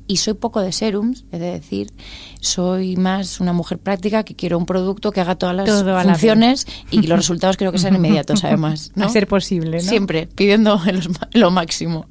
Y 0.08 0.18
soy 0.18 0.34
poco 0.34 0.62
de 0.62 0.72
serums, 0.72 1.24
de 1.30 1.38
decir. 1.38 1.94
Soy 2.40 2.96
más 2.98 3.40
una 3.40 3.54
mujer 3.54 3.78
práctica 3.78 4.24
que 4.24 4.36
quiero 4.36 4.58
un 4.58 4.66
producto 4.66 5.12
que 5.12 5.22
haga 5.22 5.36
todas 5.36 5.56
las 5.56 5.70
funciones 6.04 6.66
y 6.90 7.04
los 7.04 7.20
resultados 7.20 7.58
creo 7.58 7.72
que 7.72 7.78
sean 7.78 7.96
inmediatos, 7.96 8.44
además. 8.44 8.92
¿no? 8.96 9.06
A 9.06 9.10
ser 9.10 9.28
posible, 9.28 9.78
¿no? 9.78 9.84
Siempre, 9.84 10.28
pidiendo 10.28 10.82
lo 11.34 11.52
máximo. 11.52 12.08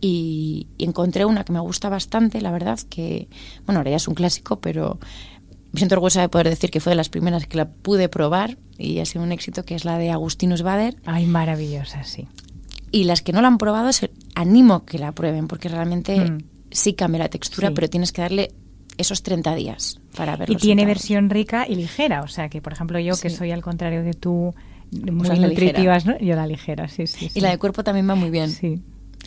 Y, 0.00 0.66
y, 0.76 0.84
encontré 0.84 1.24
una 1.24 1.44
que 1.44 1.52
me 1.52 1.60
gusta 1.60 1.88
bastante, 1.88 2.42
la 2.42 2.50
verdad, 2.50 2.78
que, 2.90 3.28
bueno, 3.64 3.80
ahora 3.80 3.92
ya 3.92 3.96
es 3.96 4.06
un 4.06 4.14
clásico, 4.14 4.60
pero 4.60 4.98
me 5.76 5.80
siento 5.80 5.94
orgullosa 5.96 6.22
de 6.22 6.30
poder 6.30 6.48
decir 6.48 6.70
que 6.70 6.80
fue 6.80 6.92
de 6.92 6.96
las 6.96 7.10
primeras 7.10 7.46
que 7.46 7.58
la 7.58 7.68
pude 7.68 8.08
probar 8.08 8.56
y 8.78 8.98
ha 9.00 9.04
sido 9.04 9.22
un 9.22 9.30
éxito, 9.30 9.64
que 9.64 9.74
es 9.74 9.84
la 9.84 9.98
de 9.98 10.10
Agustinus 10.10 10.62
Bader. 10.62 10.96
Ay, 11.04 11.26
maravillosa, 11.26 12.02
sí. 12.02 12.26
Y 12.90 13.04
las 13.04 13.20
que 13.20 13.32
no 13.32 13.42
la 13.42 13.48
han 13.48 13.58
probado, 13.58 13.90
animo 14.34 14.86
que 14.86 14.98
la 14.98 15.12
prueben, 15.12 15.48
porque 15.48 15.68
realmente 15.68 16.18
mm. 16.18 16.38
sí 16.70 16.94
cambia 16.94 17.18
la 17.18 17.28
textura, 17.28 17.72
pero 17.72 17.90
tienes 17.90 18.12
que 18.12 18.22
darle 18.22 18.52
esos 18.96 19.22
30 19.22 19.54
días 19.54 20.00
para 20.16 20.36
verlo. 20.36 20.54
Y 20.54 20.56
tiene 20.56 20.86
versión 20.86 21.28
rica 21.28 21.66
y 21.68 21.74
ligera, 21.74 22.22
o 22.22 22.28
sea 22.28 22.48
que, 22.48 22.62
por 22.62 22.72
ejemplo, 22.72 22.98
yo 22.98 23.14
que 23.20 23.28
soy 23.28 23.50
al 23.50 23.60
contrario 23.60 24.02
de 24.02 24.14
tú, 24.14 24.54
muy 24.90 25.28
nutritivas, 25.38 26.06
¿no? 26.06 26.18
yo 26.20 26.36
la 26.36 26.46
ligera, 26.46 26.88
sí, 26.88 27.06
sí, 27.06 27.30
Y 27.34 27.40
la 27.40 27.50
de 27.50 27.58
cuerpo 27.58 27.84
también 27.84 28.08
va 28.08 28.14
muy 28.14 28.30
bien. 28.30 28.48
Sí. 28.48 28.80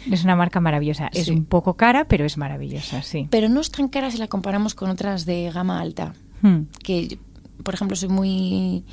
Es 0.10 0.24
una 0.24 0.36
marca 0.36 0.60
maravillosa. 0.60 1.10
Es 1.14 1.28
un 1.28 1.46
poco 1.46 1.76
cara, 1.76 2.06
pero 2.06 2.26
es 2.26 2.38
maravillosa, 2.38 3.02
sí. 3.02 3.28
Pero 3.30 3.50
no 3.50 3.60
es 3.60 3.70
tan 3.70 3.90
cara 3.90 4.10
si 4.10 4.18
la 4.18 4.28
comparamos 4.28 4.74
con 4.74 4.90
otras 4.90 5.26
de 5.26 5.52
gama 5.54 5.80
alta. 5.80 6.14
Hmm. 6.42 6.64
Que, 6.84 7.20
por 7.64 7.74
ejemplo, 7.74 7.96
soy 7.96 8.10
muy 8.10 8.86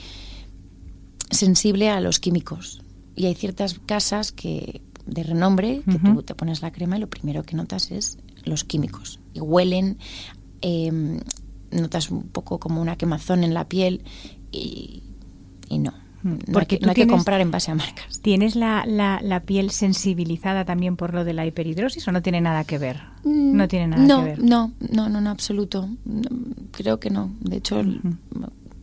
sensible 1.31 1.91
a 1.91 2.01
los 2.01 2.21
químicos. 2.21 2.83
Y 3.15 3.27
hay 3.27 3.35
ciertas 3.35 3.79
casas 3.87 4.33
que 4.33 4.83
de 5.07 5.23
renombre 5.23 5.83
que 5.89 5.99
tú 5.99 6.23
te 6.23 6.35
pones 6.35 6.63
la 6.63 6.73
crema 6.73 6.97
y 6.97 7.01
lo 7.01 7.09
primero 7.09 7.45
que 7.45 7.57
notas 7.57 7.91
es 7.91 8.19
los 8.45 8.65
químicos. 8.65 9.21
Y 9.35 9.41
huelen, 9.41 9.99
em, 10.61 11.21
notas 11.71 12.11
un 12.11 12.25
poco 12.25 12.59
como 12.59 12.81
una 12.81 12.97
quemazón 12.97 13.45
en 13.45 13.55
la 13.55 13.69
piel 13.69 14.03
y, 14.51 15.03
no. 15.71 15.93
Porque 16.53 16.79
no 16.81 16.91
hay, 16.91 16.95
que 16.95 17.07
comprar 17.07 17.41
en 17.41 17.51
base 17.51 17.71
a 17.71 17.75
marcas. 17.75 18.21
¿Tienes 18.23 18.57
la, 18.57 18.85
la, 18.87 19.41
piel 19.41 19.71
sensibilizada 19.71 20.65
también 20.65 20.97
por 20.97 21.15
lo 21.15 21.25
de 21.25 21.33
la 21.33 21.47
hiperhidrosis 21.47 22.07
o 22.09 22.13
no 22.13 22.23
tiene 22.23 22.41
nada 22.41 22.65
que 22.65 22.79
ver? 22.79 23.01
Mm, 23.25 23.57
no 23.57 23.69
tiene 23.69 23.89
nada 23.89 24.07
que 24.07 24.25
ver. 24.25 24.39
No, 24.43 24.73
no, 24.91 25.09
no, 25.09 25.19
en 25.19 25.27
absoluto. 25.27 25.89
Creo 26.73 26.99
que 26.99 27.11
no. 27.11 27.31
De 27.41 27.57
hecho, 27.57 27.83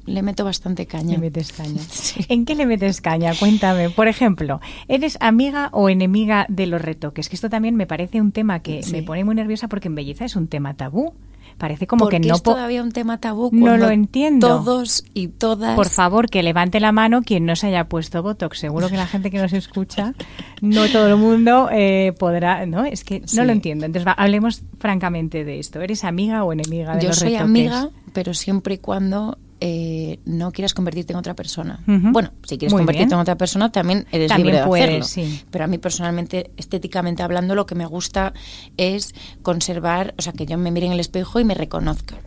le 0.06 0.22
meto 0.22 0.44
bastante 0.44 0.86
caña. 0.86 1.14
Le 1.14 1.18
metes 1.18 1.52
caña. 1.54 1.82
¿En 2.28 2.46
qué 2.46 2.56
le 2.56 2.66
metes 2.66 3.02
caña? 3.02 3.34
Cuéntame. 3.38 3.90
Por 3.90 4.08
ejemplo, 4.08 4.60
¿eres 4.88 5.18
amiga 5.22 5.70
o 5.72 5.90
enemiga 5.90 6.46
de 6.50 6.68
los 6.68 6.82
retoques? 6.82 7.30
Que 7.30 7.36
esto 7.36 7.50
también 7.50 7.76
me 7.76 7.88
parece 7.88 8.20
un 8.20 8.32
tema 8.32 8.60
que 8.60 8.82
me 8.92 9.04
pone 9.04 9.24
muy 9.24 9.36
nerviosa 9.36 9.68
porque 9.68 9.88
en 9.88 9.96
belleza 9.96 10.26
es 10.26 10.36
un 10.36 10.48
tema 10.48 10.74
tabú. 10.74 11.14
Parece 11.58 11.88
como 11.88 12.08
que 12.08 12.20
no... 12.20 12.36
es 12.36 12.44
todavía 12.44 12.84
un 12.84 12.92
tema 12.92 13.20
tabú 13.20 13.50
No 13.52 13.78
lo 13.78 13.90
entiendo. 13.90 14.48
Todos 14.48 15.04
y 15.14 15.28
todas... 15.30 15.76
Por 15.76 15.90
favor, 15.90 16.30
que 16.30 16.44
levante 16.44 16.80
la 16.80 16.92
mano 16.92 17.22
quien 17.22 17.46
no 17.46 17.56
se 17.56 17.68
haya 17.68 17.88
puesto 17.88 18.22
Botox. 18.24 18.60
Seguro 18.60 18.90
que 18.90 18.98
la 18.98 19.08
gente 19.08 19.32
que 19.32 19.40
nos 19.40 19.54
escucha, 19.54 20.14
no 20.62 20.88
todo 20.88 21.08
el 21.08 21.18
mundo 21.18 21.70
eh, 21.72 22.14
podrá... 22.18 22.66
No, 22.66 22.86
es 22.86 23.04
que 23.04 23.22
no 23.36 23.44
lo 23.44 23.52
entiendo. 23.52 23.86
Entonces, 23.86 24.14
hablemos 24.18 24.64
francamente 24.80 25.44
de 25.44 25.60
esto. 25.60 25.82
¿Eres 25.82 26.04
amiga 26.04 26.44
o 26.44 26.54
enemiga 26.54 26.96
de 26.96 27.02
Yo 27.02 27.08
los 27.10 27.18
soy 27.18 27.30
retoques? 27.30 27.44
amiga, 27.46 27.90
pero 28.14 28.34
siempre 28.34 28.76
y 28.76 28.78
cuando 28.78 29.38
eh, 29.66 30.20
no 30.26 30.52
quieras 30.52 30.74
convertirte 30.74 31.14
en 31.14 31.20
otra 31.20 31.36
persona. 31.36 31.80
Bueno, 31.88 32.34
si 32.44 32.58
quieres 32.58 32.74
convertirte 32.74 33.14
en 33.14 33.22
otra 33.22 33.38
persona, 33.38 33.72
también 33.72 34.06
eres 34.12 34.36
libre 34.36 34.58
de 34.58 34.60
hacerlo. 34.60 35.06
Pero 35.52 35.64
a 35.64 35.68
mí 35.68 35.78
personalmente, 35.78 36.52
estéticamente 36.58 37.24
hablando, 37.24 37.56
lo 37.56 37.66
que 37.66 37.74
me 37.74 37.86
gusta 37.86 38.34
es 38.76 39.16
conservar, 39.42 40.16
o 40.18 40.22
sea, 40.22 40.34
que 40.34 40.46
yo 40.46 40.58
me 40.58 40.70
mire 40.70 40.88
en 40.88 40.92
el 40.92 41.00
espejo 41.00 41.40
y 41.40 41.46
me 41.46 41.54
reconozca. 41.54 42.18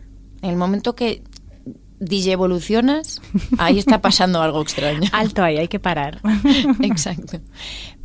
En 0.41 0.49
el 0.49 0.55
momento 0.55 0.95
que 0.95 1.21
DJ 1.99 2.31
evolucionas, 2.31 3.21
ahí 3.59 3.77
está 3.77 4.01
pasando 4.01 4.41
algo 4.41 4.59
extraño. 4.59 5.07
Alto 5.13 5.43
ahí, 5.43 5.57
hay 5.57 5.67
que 5.67 5.79
parar. 5.79 6.21
Exacto. 6.81 7.39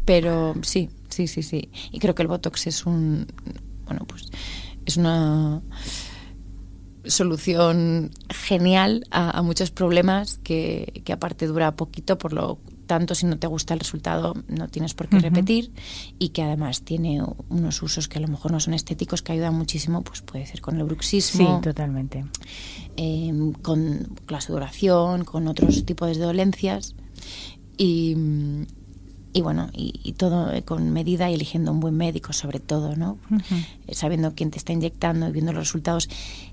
Pero 0.04 0.56
sí, 0.60 0.90
sí, 1.08 1.26
sí, 1.26 1.42
sí. 1.42 1.70
Y 1.90 2.00
creo 2.00 2.14
que 2.14 2.20
el 2.20 2.28
Botox 2.28 2.66
es 2.66 2.84
un, 2.84 3.26
bueno, 3.86 4.04
pues 4.06 4.26
es 4.84 4.98
una 4.98 5.62
solución 7.04 8.10
genial 8.30 9.04
a, 9.10 9.42
muchos 9.42 9.70
problemas 9.70 10.38
que, 10.42 11.02
aparte 11.12 11.46
dura 11.46 11.74
poquito, 11.74 12.18
por 12.18 12.32
lo 12.32 12.58
tanto 12.86 13.14
si 13.14 13.26
no 13.26 13.38
te 13.38 13.46
gusta 13.46 13.74
el 13.74 13.80
resultado 13.80 14.34
no 14.48 14.68
tienes 14.68 14.92
por 14.92 15.08
qué 15.08 15.18
repetir 15.18 15.72
y 16.18 16.30
que 16.30 16.42
además 16.42 16.82
tiene 16.82 17.22
unos 17.48 17.82
usos 17.82 18.08
que 18.08 18.18
a 18.18 18.20
lo 18.20 18.28
mejor 18.28 18.52
no 18.52 18.60
son 18.60 18.74
estéticos 18.74 19.22
que 19.22 19.32
ayudan 19.32 19.54
muchísimo, 19.54 20.02
pues 20.02 20.20
puede 20.20 20.46
ser 20.46 20.60
con 20.60 20.76
el 20.76 20.84
bruxismo. 20.84 21.56
Sí, 21.56 21.62
totalmente. 21.62 22.26
Em, 22.96 23.52
con 23.52 24.08
la 24.28 24.40
sudoración, 24.40 25.24
con 25.24 25.48
otros 25.48 25.84
tipos 25.86 26.16
de 26.16 26.22
dolencias 26.22 26.94
y 27.78 28.16
y 29.34 29.40
bueno, 29.40 29.70
y, 29.72 30.12
todo 30.12 30.52
con 30.64 30.90
medida 30.90 31.30
y 31.30 31.34
eligiendo 31.34 31.72
un 31.72 31.80
buen 31.80 31.96
médico 31.96 32.34
sobre 32.34 32.60
todo, 32.60 32.96
¿no? 32.96 33.18
Eh, 33.86 33.94
sabiendo 33.94 34.34
quién 34.34 34.50
te 34.50 34.58
está 34.58 34.74
inyectando 34.74 35.26
y 35.26 35.32
viendo 35.32 35.52
los 35.52 35.64
resultados 35.64 36.10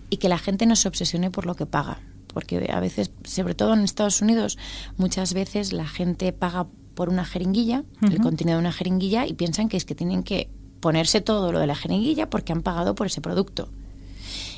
y 0.09 0.17
que 0.17 0.29
la 0.29 0.37
gente 0.37 0.65
no 0.65 0.75
se 0.75 0.87
obsesione 0.87 1.31
por 1.31 1.45
lo 1.45 1.55
que 1.55 1.65
paga, 1.65 1.99
porque 2.33 2.69
a 2.71 2.79
veces, 2.79 3.11
sobre 3.23 3.55
todo 3.55 3.73
en 3.73 3.81
Estados 3.81 4.21
Unidos, 4.21 4.57
muchas 4.97 5.33
veces 5.33 5.73
la 5.73 5.87
gente 5.87 6.31
paga 6.33 6.67
por 6.95 7.09
una 7.09 7.25
jeringuilla, 7.25 7.83
el 8.01 8.19
contenido 8.19 8.57
de 8.57 8.61
una 8.61 8.73
jeringuilla 8.73 9.25
y 9.25 9.33
piensan 9.33 9.69
que 9.69 9.77
es 9.77 9.85
que 9.85 9.95
tienen 9.95 10.23
que 10.23 10.49
ponerse 10.79 11.21
todo 11.21 11.51
lo 11.51 11.59
de 11.59 11.67
la 11.67 11.75
jeringuilla 11.75 12.29
porque 12.29 12.51
han 12.51 12.61
pagado 12.61 12.95
por 12.95 13.07
ese 13.07 13.21
producto. 13.21 13.69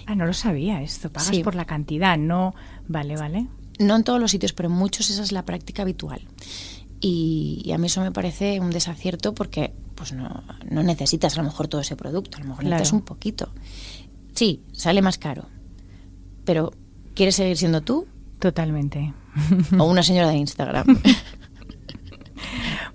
Ah, 0.05 0.15
no 0.15 0.25
lo 0.25 0.33
sabía 0.33 0.81
esto, 0.81 1.11
pagas 1.11 1.37
por 1.39 1.55
la 1.55 1.65
cantidad, 1.65 2.17
no, 2.17 2.53
vale, 2.87 3.15
vale. 3.15 3.47
No 3.79 3.95
en 3.95 4.03
todos 4.03 4.19
los 4.19 4.31
sitios, 4.31 4.53
pero 4.53 4.69
en 4.69 4.75
muchos 4.75 5.09
esa 5.09 5.23
es 5.23 5.31
la 5.31 5.45
práctica 5.45 5.83
habitual. 5.83 6.21
Y, 6.99 7.71
a 7.73 7.77
mí 7.79 7.87
eso 7.87 8.01
me 8.01 8.11
parece 8.11 8.59
un 8.59 8.69
desacierto 8.69 9.33
porque 9.33 9.73
pues 9.95 10.13
no, 10.13 10.43
no, 10.69 10.83
necesitas 10.83 11.35
a 11.35 11.41
lo 11.41 11.43
mejor 11.47 11.67
todo 11.67 11.81
ese 11.81 11.95
producto, 11.95 12.37
a 12.37 12.41
lo 12.41 12.47
mejor 12.47 12.63
necesitas 12.63 12.93
un 12.93 13.01
poquito. 13.01 13.49
Sí, 14.41 14.63
sale 14.71 15.03
más 15.03 15.19
caro, 15.19 15.45
pero 16.45 16.71
¿quieres 17.13 17.35
seguir 17.35 17.57
siendo 17.57 17.81
tú? 17.81 18.07
Totalmente. 18.39 19.13
O 19.77 19.83
una 19.83 20.01
señora 20.01 20.29
de 20.29 20.37
Instagram. 20.37 20.97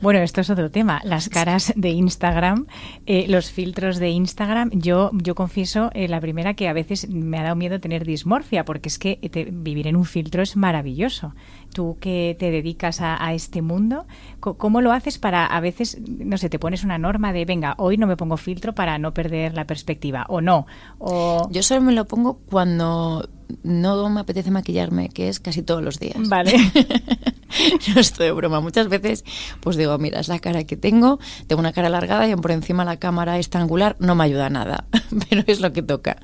Bueno, 0.00 0.20
esto 0.20 0.42
es 0.42 0.50
otro 0.50 0.70
tema. 0.70 1.00
Las 1.04 1.28
caras 1.30 1.72
de 1.74 1.88
Instagram, 1.88 2.66
eh, 3.06 3.26
los 3.28 3.50
filtros 3.50 3.96
de 3.98 4.10
Instagram. 4.10 4.70
Yo, 4.72 5.10
yo 5.14 5.34
confieso, 5.34 5.90
eh, 5.94 6.06
la 6.06 6.20
primera 6.20 6.54
que 6.54 6.68
a 6.68 6.74
veces 6.74 7.08
me 7.08 7.38
ha 7.38 7.44
dado 7.44 7.56
miedo 7.56 7.80
tener 7.80 8.04
dismorfia, 8.04 8.64
porque 8.64 8.88
es 8.88 8.98
que 8.98 9.18
vivir 9.52 9.86
en 9.86 9.96
un 9.96 10.04
filtro 10.04 10.42
es 10.42 10.54
maravilloso. 10.56 11.34
Tú 11.76 11.98
que 12.00 12.34
te 12.38 12.50
dedicas 12.50 13.02
a, 13.02 13.34
este 13.34 13.60
mundo, 13.60 14.06
¿cómo 14.40 14.80
lo 14.80 14.92
haces 14.92 15.18
para 15.18 15.44
a 15.44 15.60
veces, 15.60 15.98
no 16.00 16.38
sé, 16.38 16.48
te 16.48 16.58
pones 16.58 16.84
una 16.84 16.96
norma 16.96 17.34
de, 17.34 17.44
venga, 17.44 17.74
hoy 17.76 17.98
no 17.98 18.06
me 18.06 18.16
pongo 18.16 18.38
filtro 18.38 18.74
para 18.74 18.98
no 18.98 19.12
perder 19.12 19.52
la 19.52 19.66
perspectiva, 19.66 20.24
o 20.30 20.40
no? 20.40 20.66
O... 20.96 21.46
Yo 21.50 21.62
solo 21.62 21.82
me 21.82 21.92
lo 21.92 22.06
pongo 22.06 22.38
cuando 22.46 23.28
no 23.62 24.08
me 24.08 24.20
apetece 24.20 24.50
maquillarme, 24.50 25.10
que 25.10 25.28
es 25.28 25.38
casi 25.38 25.60
todos 25.60 25.82
los 25.82 26.00
días. 26.00 26.16
Vale. 26.26 26.54
no 27.94 28.00
estoy 28.00 28.24
de 28.24 28.32
broma. 28.32 28.62
Muchas 28.62 28.88
veces, 28.88 29.22
pues 29.60 29.76
digo, 29.76 29.98
mira, 29.98 30.18
es 30.18 30.28
la 30.28 30.38
cara 30.38 30.64
que 30.64 30.78
tengo, 30.78 31.18
tengo 31.46 31.60
una 31.60 31.74
cara 31.74 31.88
alargada 31.88 32.26
y 32.26 32.34
por 32.36 32.52
encima 32.52 32.86
la 32.86 32.96
cámara 32.96 33.38
está 33.38 33.60
angular, 33.60 33.96
no 33.98 34.14
me 34.14 34.24
ayuda 34.24 34.48
nada, 34.48 34.86
pero 35.28 35.44
es 35.46 35.60
lo 35.60 35.74
que 35.74 35.82
toca. 35.82 36.16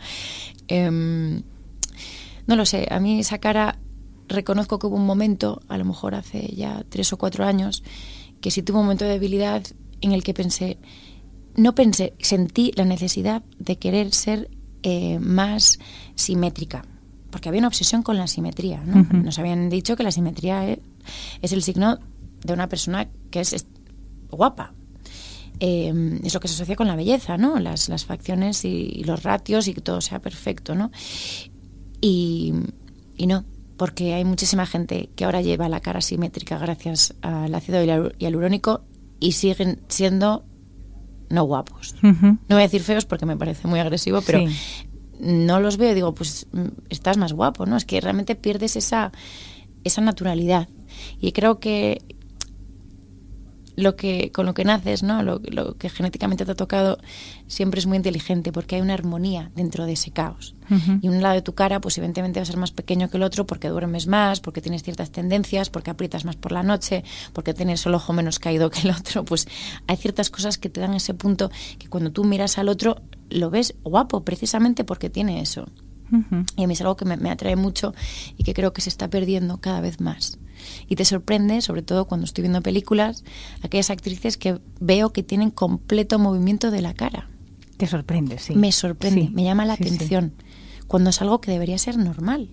Em, 0.68 1.42
no 2.46 2.56
lo 2.56 2.64
sé, 2.64 2.88
a 2.90 3.00
mí 3.00 3.20
esa 3.20 3.36
cara 3.36 3.76
reconozco 4.32 4.78
que 4.78 4.86
hubo 4.86 4.96
un 4.96 5.06
momento, 5.06 5.62
a 5.68 5.78
lo 5.78 5.84
mejor 5.84 6.14
hace 6.14 6.54
ya 6.54 6.84
tres 6.88 7.12
o 7.12 7.18
cuatro 7.18 7.44
años, 7.44 7.82
que 8.40 8.50
sí 8.50 8.62
tuvo 8.62 8.78
un 8.78 8.86
momento 8.86 9.04
de 9.04 9.12
debilidad 9.12 9.62
en 10.00 10.12
el 10.12 10.22
que 10.22 10.34
pensé, 10.34 10.78
no 11.54 11.74
pensé, 11.74 12.14
sentí 12.18 12.72
la 12.74 12.84
necesidad 12.84 13.42
de 13.58 13.78
querer 13.78 14.12
ser 14.12 14.50
eh, 14.82 15.18
más 15.20 15.78
simétrica 16.16 16.84
porque 17.32 17.48
había 17.48 17.60
una 17.60 17.68
obsesión 17.68 18.02
con 18.02 18.18
la 18.18 18.26
simetría. 18.28 18.84
¿no? 18.84 19.06
Nos 19.10 19.38
habían 19.38 19.70
dicho 19.70 19.96
que 19.96 20.02
la 20.02 20.12
simetría 20.12 20.68
es, 21.40 21.52
el 21.52 21.62
signo 21.62 21.98
de 22.44 22.52
una 22.52 22.68
persona 22.68 23.08
que 23.30 23.40
es, 23.40 23.66
guapa. 24.30 24.74
Em, 25.58 26.20
es 26.24 26.34
lo 26.34 26.40
que 26.40 26.48
se 26.48 26.54
asocia 26.54 26.76
con 26.76 26.88
la 26.88 26.96
belleza, 26.96 27.38
¿no? 27.38 27.58
Las, 27.58 27.88
las 27.88 28.04
facciones 28.04 28.64
y, 28.64 29.02
los 29.04 29.22
ratios 29.22 29.66
y 29.66 29.74
que 29.74 29.80
todo 29.80 30.00
sea 30.00 30.20
perfecto, 30.20 30.74
¿no? 30.74 30.90
Y, 32.00 32.52
y, 33.16 33.26
no, 33.26 33.44
porque 33.82 34.14
hay 34.14 34.24
muchísima 34.24 34.64
gente 34.64 35.10
que 35.16 35.24
ahora 35.24 35.40
lleva 35.42 35.68
la 35.68 35.80
cara 35.80 36.00
simétrica 36.00 36.56
gracias 36.56 37.16
al 37.20 37.52
ácido 37.52 37.82
hialurónico 38.16 38.84
y 39.18 39.32
siguen 39.32 39.80
siendo 39.88 40.44
no 41.28 41.42
guapos. 41.42 41.96
No 42.00 42.38
voy 42.48 42.58
a 42.58 42.68
decir 42.68 42.82
feos 42.82 43.06
porque 43.06 43.26
me 43.26 43.36
parece 43.36 43.66
muy 43.66 43.80
agresivo, 43.80 44.20
pero 44.22 44.44
no 45.18 45.58
los 45.58 45.78
veo 45.78 45.90
y 45.90 45.94
digo, 45.94 46.14
pues 46.14 46.46
mm, 46.52 46.68
estás 46.90 47.16
más 47.16 47.32
guapo, 47.32 47.66
¿no? 47.66 47.76
Es 47.76 47.84
que 47.84 48.00
realmente 48.00 48.36
pierdes 48.36 48.76
esa, 48.76 49.10
esa 49.82 50.00
naturalidad. 50.00 50.68
Y 51.20 51.32
creo 51.32 51.58
que 51.58 52.02
lo 53.76 53.96
que 53.96 54.30
con 54.32 54.46
lo 54.46 54.54
que 54.54 54.64
naces, 54.64 55.02
¿no? 55.02 55.22
Lo, 55.22 55.40
que 55.76 55.88
genéticamente 55.88 56.44
te 56.44 56.52
ha 56.52 56.54
tocado 56.54 56.98
siempre 57.46 57.80
es 57.80 57.86
muy 57.86 57.96
inteligente 57.96 58.52
porque 58.52 58.76
hay 58.76 58.82
una 58.82 58.94
armonía 58.94 59.50
dentro 59.54 59.86
de 59.86 59.92
ese 59.92 60.10
caos. 60.10 60.54
Y 61.02 61.08
un 61.08 61.20
lado 61.20 61.34
de 61.34 61.42
tu 61.42 61.54
cara, 61.54 61.82
pues 61.82 61.98
evidentemente 61.98 62.40
va 62.40 62.44
a 62.44 62.46
ser 62.46 62.56
más 62.56 62.70
pequeño 62.70 63.10
que 63.10 63.18
el 63.18 63.24
otro 63.24 63.44
porque 63.44 63.68
duermes 63.68 64.06
más, 64.06 64.40
porque 64.40 64.62
tienes 64.62 64.82
ciertas 64.82 65.10
tendencias, 65.10 65.68
porque 65.68 65.90
aprietas 65.90 66.24
más 66.24 66.36
por 66.36 66.50
la 66.50 66.62
noche, 66.62 67.04
porque 67.34 67.52
tienes 67.52 67.84
el 67.84 67.94
ojo 67.94 68.14
menos 68.14 68.38
caído 68.38 68.70
que 68.70 68.80
el 68.80 68.90
otro. 68.90 69.24
Pues 69.32 69.48
hay 69.86 69.96
ciertas 69.96 70.30
cosas 70.30 70.56
que 70.56 70.70
te 70.70 70.80
dan 70.80 70.94
ese 70.94 71.12
punto 71.12 71.50
que 71.78 71.88
cuando 71.88 72.10
tú 72.10 72.24
miras 72.24 72.56
al 72.56 72.68
otro 72.68 73.02
lo 73.28 73.50
ves 73.50 73.74
guapo 73.82 74.24
precisamente 74.24 74.84
porque 74.84 75.10
tiene 75.10 75.40
eso. 75.42 75.68
Y 76.56 76.64
a 76.64 76.66
mí 76.66 76.74
es 76.74 76.80
algo 76.80 76.96
que 76.96 77.04
me, 77.04 77.30
atrae 77.30 77.56
mucho 77.56 77.94
y 78.36 78.44
que 78.44 78.52
creo 78.52 78.72
que 78.72 78.82
se 78.82 78.90
está 78.90 79.08
perdiendo 79.08 79.60
cada 79.60 79.80
vez 79.80 80.00
más. 80.00 80.38
Y 80.86 80.96
te 80.96 81.04
sorprende, 81.04 81.62
sobre 81.62 81.82
todo 81.82 82.06
cuando 82.06 82.24
estoy 82.24 82.42
viendo 82.42 82.60
películas, 82.62 83.24
aquellas 83.62 83.90
actrices 83.90 84.36
que 84.36 84.60
veo 84.80 85.12
que 85.12 85.22
tienen 85.22 85.50
completo 85.50 86.18
movimiento 86.18 86.70
de 86.70 86.82
la 86.82 86.94
cara. 86.94 87.28
Te 87.78 87.86
sorprende, 87.86 88.38
sí. 88.38 88.54
Me 88.54 88.72
sorprende, 88.72 89.30
me 89.30 89.44
llama 89.44 89.64
la 89.64 89.72
atención, 89.72 90.34
cuando 90.86 91.10
es 91.10 91.20
algo 91.22 91.40
que 91.40 91.50
debería 91.50 91.78
ser 91.78 91.96
normal. 91.96 92.50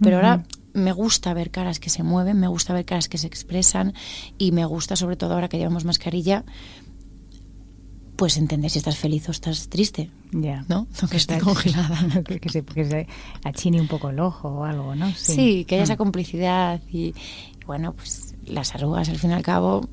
Pero 0.00 0.16
ahora 0.16 0.44
me 0.72 0.92
gusta 0.92 1.34
ver 1.34 1.50
caras 1.50 1.80
que 1.80 1.90
se 1.90 2.02
mueven, 2.02 2.38
me 2.38 2.48
gusta 2.48 2.72
ver 2.72 2.84
caras 2.84 3.08
que 3.08 3.18
se 3.18 3.26
expresan 3.26 3.94
y 4.38 4.52
me 4.52 4.64
gusta, 4.64 4.96
sobre 4.96 5.16
todo 5.16 5.34
ahora 5.34 5.48
que 5.48 5.58
llevamos 5.58 5.84
mascarilla, 5.84 6.44
pues 8.18 8.36
entender 8.36 8.68
si 8.68 8.78
estás 8.78 8.98
feliz 8.98 9.28
o 9.28 9.30
estás 9.30 9.68
triste. 9.68 10.10
Ya. 10.32 10.64
¿No? 10.68 10.88
No 11.00 11.08
que 11.08 11.18
esté 11.18 11.38
congelada. 11.38 11.96
que, 12.40 12.48
se, 12.48 12.64
que 12.64 12.84
se 12.84 13.06
achine 13.44 13.80
un 13.80 13.86
poco 13.86 14.10
el 14.10 14.18
ojo 14.18 14.48
o 14.48 14.64
algo, 14.64 14.96
¿no? 14.96 15.12
Sí, 15.14 15.64
que 15.64 15.76
haya 15.76 15.84
esa 15.84 15.94
mm. 15.94 15.98
complicidad 15.98 16.82
y, 16.90 17.14
bueno, 17.64 17.92
pues 17.92 18.34
las 18.44 18.74
arrugas 18.74 19.08
al 19.08 19.18
fin 19.18 19.30
y 19.30 19.34
al 19.34 19.44
cabo, 19.44 19.88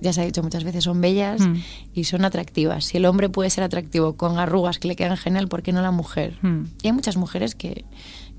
ya 0.00 0.14
se 0.14 0.22
ha 0.22 0.24
dicho 0.24 0.42
muchas 0.42 0.64
veces, 0.64 0.84
son 0.84 1.02
bellas 1.02 1.42
mm. 1.42 1.56
y 1.92 2.04
son 2.04 2.24
atractivas. 2.24 2.86
Si 2.86 2.96
el 2.96 3.04
hombre 3.04 3.28
puede 3.28 3.50
ser 3.50 3.62
atractivo 3.62 4.16
con 4.16 4.38
arrugas 4.38 4.78
que 4.78 4.88
le 4.88 4.96
quedan 4.96 5.18
genial, 5.18 5.48
¿por 5.48 5.62
qué 5.62 5.72
no 5.72 5.82
la 5.82 5.90
mujer? 5.90 6.38
Mm. 6.40 6.64
Y 6.82 6.86
hay 6.86 6.92
muchas 6.94 7.18
mujeres 7.18 7.54
que, 7.54 7.84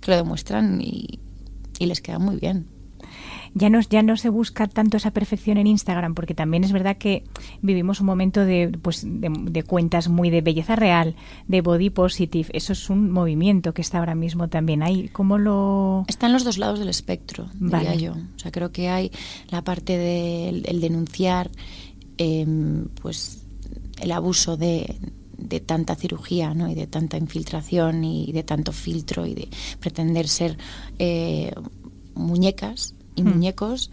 que 0.01 0.09
lo 0.09 0.17
demuestran 0.17 0.81
y, 0.81 1.19
y 1.77 1.85
les 1.85 2.01
queda 2.01 2.17
muy 2.17 2.37
bien 2.37 2.65
ya 3.53 3.69
no, 3.69 3.79
ya 3.81 4.03
no 4.03 4.17
se 4.17 4.29
busca 4.29 4.67
tanto 4.67 4.97
esa 4.97 5.11
perfección 5.11 5.57
en 5.57 5.67
Instagram, 5.67 6.13
porque 6.15 6.33
también 6.33 6.63
es 6.63 6.71
verdad 6.71 6.97
que 6.97 7.23
vivimos 7.61 7.99
un 7.99 8.07
momento 8.07 8.45
de, 8.45 8.69
pues, 8.81 9.03
de, 9.05 9.63
cuentas 9.63 10.07
muy 10.07 10.29
de 10.29 10.41
belleza 10.41 10.75
real, 10.75 11.15
de 11.47 11.61
body 11.61 11.89
positive. 11.89 12.49
Eso 12.53 12.73
es 12.73 12.89
un 12.89 13.11
movimiento 13.11 13.73
que 13.73 13.81
está 13.81 13.99
ahora 13.99 14.15
mismo 14.15 14.49
también 14.49 14.83
ahí. 14.83 15.09
¿Cómo 15.09 15.37
lo...? 15.37 16.05
Están 16.07 16.33
los 16.33 16.43
dos 16.43 16.57
lados 16.57 16.79
del 16.79 16.89
espectro, 16.89 17.49
diría 17.59 17.95
yo. 17.95 18.13
O 18.13 18.39
sea, 18.39 18.51
creo 18.51 18.71
que 18.71 18.89
hay 18.89 19.11
la 19.49 19.63
parte 19.63 19.97
del 19.97 20.81
denunciar, 20.81 21.49
em, 22.17 22.87
pues, 23.01 23.43
el 24.01 24.11
abuso 24.11 24.57
de, 24.57 24.97
de 25.39 25.59
tanta 25.59 25.95
cirugía 25.95 26.53
¿no? 26.53 26.69
y 26.69 26.75
de 26.75 26.87
tanta 26.87 27.17
infiltración 27.17 28.03
y 28.03 28.31
de 28.31 28.43
tanto 28.43 28.71
filtro 28.71 29.25
y 29.25 29.33
de 29.33 29.49
pretender 29.79 30.27
ser 30.27 30.57
eh, 30.99 31.53
muñecas 32.13 32.93
y 33.15 33.23
Hmm. 33.23 33.29
muñecos 33.29 33.91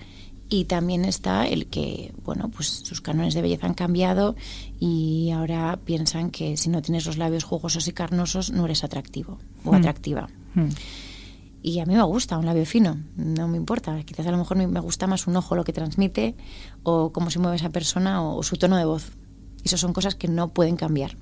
y 0.49 0.67
también 0.67 1.05
está 1.05 1.47
el 1.49 1.67
que 1.67 2.13
bueno 2.25 2.49
pues 2.51 2.69
sus 2.69 3.01
cánones 3.01 3.35
de 3.35 3.43
belleza 3.43 3.67
han 3.67 3.75
cambiado 3.75 4.37
y 4.79 5.31
ahora 5.33 5.79
piensan 5.85 6.31
que 6.31 6.57
si 6.57 6.69
no 6.69 6.83
tienes 6.83 7.05
los 7.07 7.17
labios 7.17 7.43
jugosos 7.45 7.89
y 7.89 7.93
carnosos 7.93 8.53
no 8.53 8.65
eres 8.65 8.85
atractivo 8.85 9.39
o 9.65 9.73
Hmm. 9.73 9.75
atractiva 9.77 10.29
Mm. 10.55 10.69
y 11.63 11.81
a 11.81 11.85
mí 11.87 11.95
me 11.95 12.03
gusta 12.05 12.39
un 12.39 12.47
labio 12.47 12.65
fino, 12.65 12.97
no 13.17 13.49
me 13.49 13.57
importa. 13.57 14.01
Quizás 14.05 14.27
a 14.27 14.31
lo 14.31 14.39
mejor 14.39 14.57
me 14.57 14.81
gusta 14.81 15.07
más 15.09 15.27
un 15.27 15.37
ojo 15.37 15.57
lo 15.57 15.65
que 15.65 15.73
transmite 15.73 16.37
o 16.85 17.11
cómo 17.13 17.29
se 17.31 17.41
mueve 17.41 17.57
esa 17.57 17.71
persona 17.71 18.23
o, 18.23 18.43
su 18.45 18.57
tono 18.57 18.77
de 18.77 18.85
voz. 18.85 19.11
Y 19.65 19.67
eso 19.67 19.77
son 19.77 19.93
cosas 19.93 20.15
que 20.15 20.29
no 20.29 20.49
pueden 20.55 20.77
cambiar. 20.77 21.17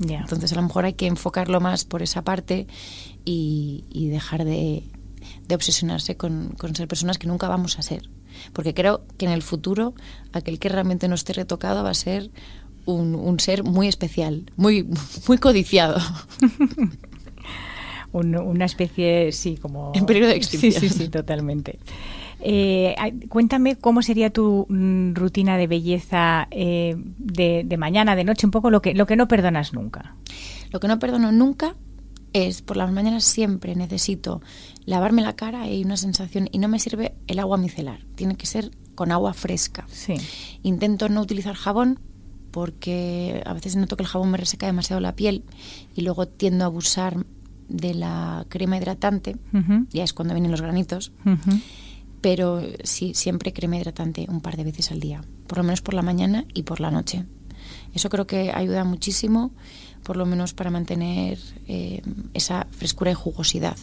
Ya. 0.00 0.18
Entonces 0.20 0.52
a 0.52 0.56
lo 0.56 0.62
mejor 0.62 0.84
hay 0.84 0.94
que 0.94 1.06
enfocarlo 1.06 1.60
más 1.60 1.84
por 1.84 2.02
esa 2.02 2.22
parte 2.22 2.66
y, 3.24 3.84
y 3.90 4.08
dejar 4.08 4.44
de, 4.44 4.82
de 5.48 5.54
obsesionarse 5.54 6.16
con, 6.16 6.50
con 6.58 6.76
ser 6.76 6.86
personas 6.88 7.18
que 7.18 7.26
nunca 7.26 7.48
vamos 7.48 7.78
a 7.78 7.82
ser. 7.82 8.08
Porque 8.52 8.74
creo 8.74 9.02
que 9.16 9.24
en 9.26 9.32
el 9.32 9.42
futuro 9.42 9.94
aquel 10.32 10.58
que 10.58 10.68
realmente 10.68 11.08
no 11.08 11.14
esté 11.14 11.32
retocado 11.32 11.82
va 11.82 11.90
a 11.90 11.94
ser 11.94 12.30
un, 12.84 13.14
un 13.14 13.40
ser 13.40 13.64
muy 13.64 13.88
especial, 13.88 14.50
muy, 14.56 14.86
muy 15.28 15.38
codiciado. 15.38 15.98
Un- 18.12 18.36
una 18.36 18.64
especie, 18.64 19.32
sí, 19.32 19.56
como... 19.60 19.92
En 19.94 20.06
peligro 20.06 20.28
de 20.28 20.36
extinción. 20.36 20.72
Sí, 20.72 20.88
sí, 20.88 20.98
sí, 21.04 21.08
totalmente. 21.10 21.78
Eh, 22.40 22.94
cuéntame 23.28 23.76
cómo 23.76 24.00
sería 24.00 24.30
tu 24.30 24.64
mm, 24.70 25.12
rutina 25.14 25.58
de 25.58 25.66
belleza 25.66 26.48
eh, 26.50 26.96
de, 27.18 27.64
de 27.66 27.76
mañana, 27.76 28.16
de 28.16 28.24
noche, 28.24 28.46
un 28.46 28.50
poco 28.50 28.70
lo 28.70 28.80
que, 28.80 28.94
lo 28.94 29.06
que 29.06 29.16
no 29.16 29.28
perdonas 29.28 29.74
nunca. 29.74 30.14
Lo 30.70 30.80
que 30.80 30.88
no 30.88 30.98
perdono 30.98 31.32
nunca 31.32 31.74
es 32.32 32.62
por 32.62 32.76
las 32.76 32.92
mañanas 32.92 33.24
siempre 33.24 33.74
necesito 33.74 34.42
lavarme 34.84 35.22
la 35.22 35.34
cara 35.34 35.66
y 35.66 35.70
hay 35.72 35.84
una 35.84 35.96
sensación 35.96 36.48
y 36.52 36.58
no 36.58 36.68
me 36.68 36.78
sirve 36.78 37.14
el 37.26 37.38
agua 37.38 37.56
micelar, 37.56 38.04
tiene 38.14 38.36
que 38.36 38.46
ser 38.46 38.70
con 38.94 39.12
agua 39.12 39.32
fresca. 39.32 39.86
Sí. 39.90 40.14
Intento 40.62 41.08
no 41.08 41.20
utilizar 41.20 41.54
jabón 41.54 42.00
porque 42.50 43.42
a 43.46 43.52
veces 43.52 43.76
noto 43.76 43.96
que 43.96 44.02
el 44.02 44.08
jabón 44.08 44.30
me 44.30 44.38
reseca 44.38 44.66
demasiado 44.66 45.00
la 45.00 45.14
piel 45.14 45.44
y 45.94 46.02
luego 46.02 46.26
tiendo 46.26 46.64
a 46.64 46.66
abusar 46.66 47.24
de 47.68 47.94
la 47.94 48.46
crema 48.48 48.78
hidratante, 48.78 49.36
ya 49.90 50.02
es 50.02 50.12
cuando 50.14 50.34
vienen 50.34 50.50
los 50.50 50.62
granitos, 50.62 51.12
pero 52.20 52.62
sí, 52.82 53.12
siempre 53.14 53.52
crema 53.52 53.76
hidratante 53.76 54.26
un 54.28 54.40
par 54.40 54.56
de 54.56 54.64
veces 54.64 54.90
al 54.90 55.00
día, 55.00 55.22
por 55.46 55.58
lo 55.58 55.64
menos 55.64 55.82
por 55.82 55.94
la 55.94 56.02
mañana 56.02 56.46
y 56.54 56.62
por 56.62 56.80
la 56.80 56.90
noche. 56.90 57.26
Eso 57.94 58.08
creo 58.08 58.26
que 58.26 58.50
ayuda 58.52 58.84
muchísimo, 58.84 59.52
por 60.02 60.16
lo 60.16 60.26
menos 60.26 60.54
para 60.54 60.70
mantener 60.70 61.38
eh, 61.66 62.02
esa 62.34 62.66
frescura 62.70 63.10
y 63.10 63.14
jugosidad. 63.14 63.76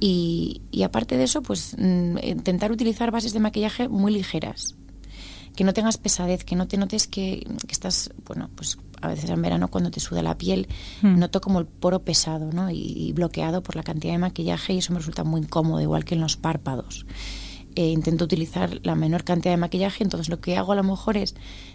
Y, 0.00 0.62
y 0.72 0.82
aparte 0.82 1.16
de 1.16 1.24
eso, 1.24 1.42
pues 1.42 1.76
mm, 1.78 2.18
intentar 2.24 2.72
utilizar 2.72 3.10
bases 3.10 3.32
de 3.32 3.40
maquillaje 3.40 3.88
muy 3.88 4.12
ligeras. 4.12 4.74
Que 5.54 5.64
no 5.64 5.74
tengas 5.74 5.98
pesadez, 5.98 6.44
que 6.44 6.56
no 6.56 6.66
te 6.66 6.76
notes 6.76 7.06
que, 7.06 7.46
que 7.66 7.72
estás, 7.72 8.10
bueno, 8.26 8.50
pues 8.56 8.78
a 9.02 9.08
veces 9.08 9.28
en 9.30 9.42
verano 9.42 9.68
cuando 9.68 9.90
te 9.90 10.00
suda 10.00 10.22
la 10.22 10.38
piel, 10.38 10.66
Hmm. 11.02 11.18
noto 11.18 11.40
como 11.40 11.58
el 11.60 11.66
poro 11.66 12.02
pesado, 12.04 12.50
¿no? 12.52 12.70
Y, 12.70 12.78
y 12.96 13.12
bloqueado 13.12 13.62
por 13.62 13.76
la 13.76 13.82
cantidad 13.82 14.12
de 14.14 14.18
maquillaje 14.18 14.72
y 14.72 14.78
eso 14.78 14.92
me 14.92 14.98
resulta 15.00 15.24
muy 15.24 15.42
incómodo, 15.42 15.80
igual 15.80 16.04
que 16.04 16.14
en 16.14 16.20
los 16.20 16.36
párpados. 16.36 17.04
Eh, 17.74 17.88
intento 17.90 18.24
utilizar 18.24 18.80
la 18.82 18.94
menor 18.94 19.24
cantidad 19.24 19.52
de 19.52 19.56
maquillaje, 19.56 20.04
entonces 20.04 20.28
lo 20.28 20.40
que 20.40 20.56
hago 20.58 20.72
a 20.72 20.76
lo 20.76 20.82
mejor 20.82 21.16
es 21.16 21.34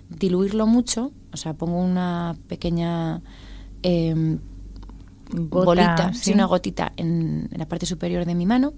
diluirlo 0.10 0.68
mucho, 0.68 1.12
o 1.34 1.38
sea, 1.38 1.54
pongo 1.56 1.80
una 1.80 2.36
pequeña 2.48 3.22
em, 3.84 4.40
Gota, 5.30 5.66
bolita, 5.66 6.14
sí. 6.14 6.32
una 6.32 6.46
gotita 6.46 6.94
en, 6.96 7.50
en 7.52 7.58
la 7.60 7.68
parte 7.68 7.86
superior 7.86 8.24
de 8.26 8.34
mi 8.34 8.46
mano 8.46 8.74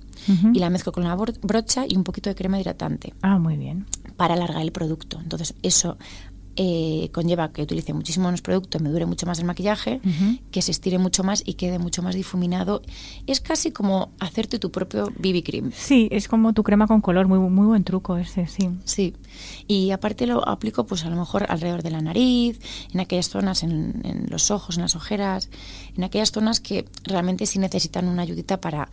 y 0.54 0.58
la 0.60 0.72
mezclo 0.72 0.92
con 0.92 1.04
la 1.04 1.16
bor- 1.16 1.38
brocha 1.42 1.86
y 1.88 1.96
un 1.96 2.04
poquito 2.04 2.30
de 2.30 2.36
crema 2.36 2.60
hidratante 2.60 3.14
Ah, 3.22 3.38
muy 3.38 3.56
bien. 3.56 3.86
para 4.18 4.34
alargar 4.34 4.62
el 4.64 4.72
producto. 4.72 5.20
Entonces 5.22 5.54
eso 5.62 5.98
eh, 6.62 7.10
conlleva 7.13 7.54
que 7.54 7.62
utilice 7.62 7.93
muchísimo 7.93 8.26
menos 8.26 8.41
producto, 8.41 8.82
me 8.82 8.89
dure 8.89 9.06
mucho 9.06 9.26
más 9.26 9.39
el 9.39 9.45
maquillaje, 9.45 10.02
que 10.52 10.62
se 10.62 10.72
estire 10.72 10.98
mucho 10.98 11.24
más 11.24 11.41
y 11.45 11.54
quede 11.54 11.80
mucho 11.80 12.02
más 12.02 12.15
difuminado. 12.15 12.82
Es 13.28 13.39
casi 13.39 13.72
como 13.72 14.12
hacerte 14.19 14.60
tu 14.60 14.69
propio 14.69 15.06
BB 15.06 15.41
cream. 15.41 15.72
Sí, 15.74 16.10
es 16.12 16.28
como 16.28 16.52
tu 16.52 16.63
crema 16.63 16.86
con 16.86 17.00
color, 17.00 17.30
muy, 17.30 17.39
muy 17.39 17.65
buen 17.65 17.86
truco 17.86 18.17
ese, 18.17 18.45
sí. 18.48 18.69
Sí, 18.84 19.15
y 19.67 19.91
aparte 19.91 20.28
lo 20.28 20.45
aplico 20.45 20.86
pues 20.86 21.06
a 21.06 21.10
lo 21.10 21.15
mejor 21.15 21.45
alrededor 21.48 21.82
de 21.82 21.91
la 21.91 22.02
nariz, 22.02 22.60
en 22.93 23.00
aquellas 23.00 23.30
zonas, 23.30 23.63
en, 23.63 24.02
en 24.04 24.28
los 24.30 24.52
ojos, 24.52 24.76
en 24.76 24.82
las 24.82 24.98
ojeras, 24.98 25.50
en 25.95 26.04
aquellas 26.04 26.34
zonas 26.34 26.60
que 26.60 26.84
realmente 27.06 27.45
sí 27.45 27.58
necesitan 27.58 28.10
una 28.10 28.24
ayudita 28.24 28.60
para 28.60 28.89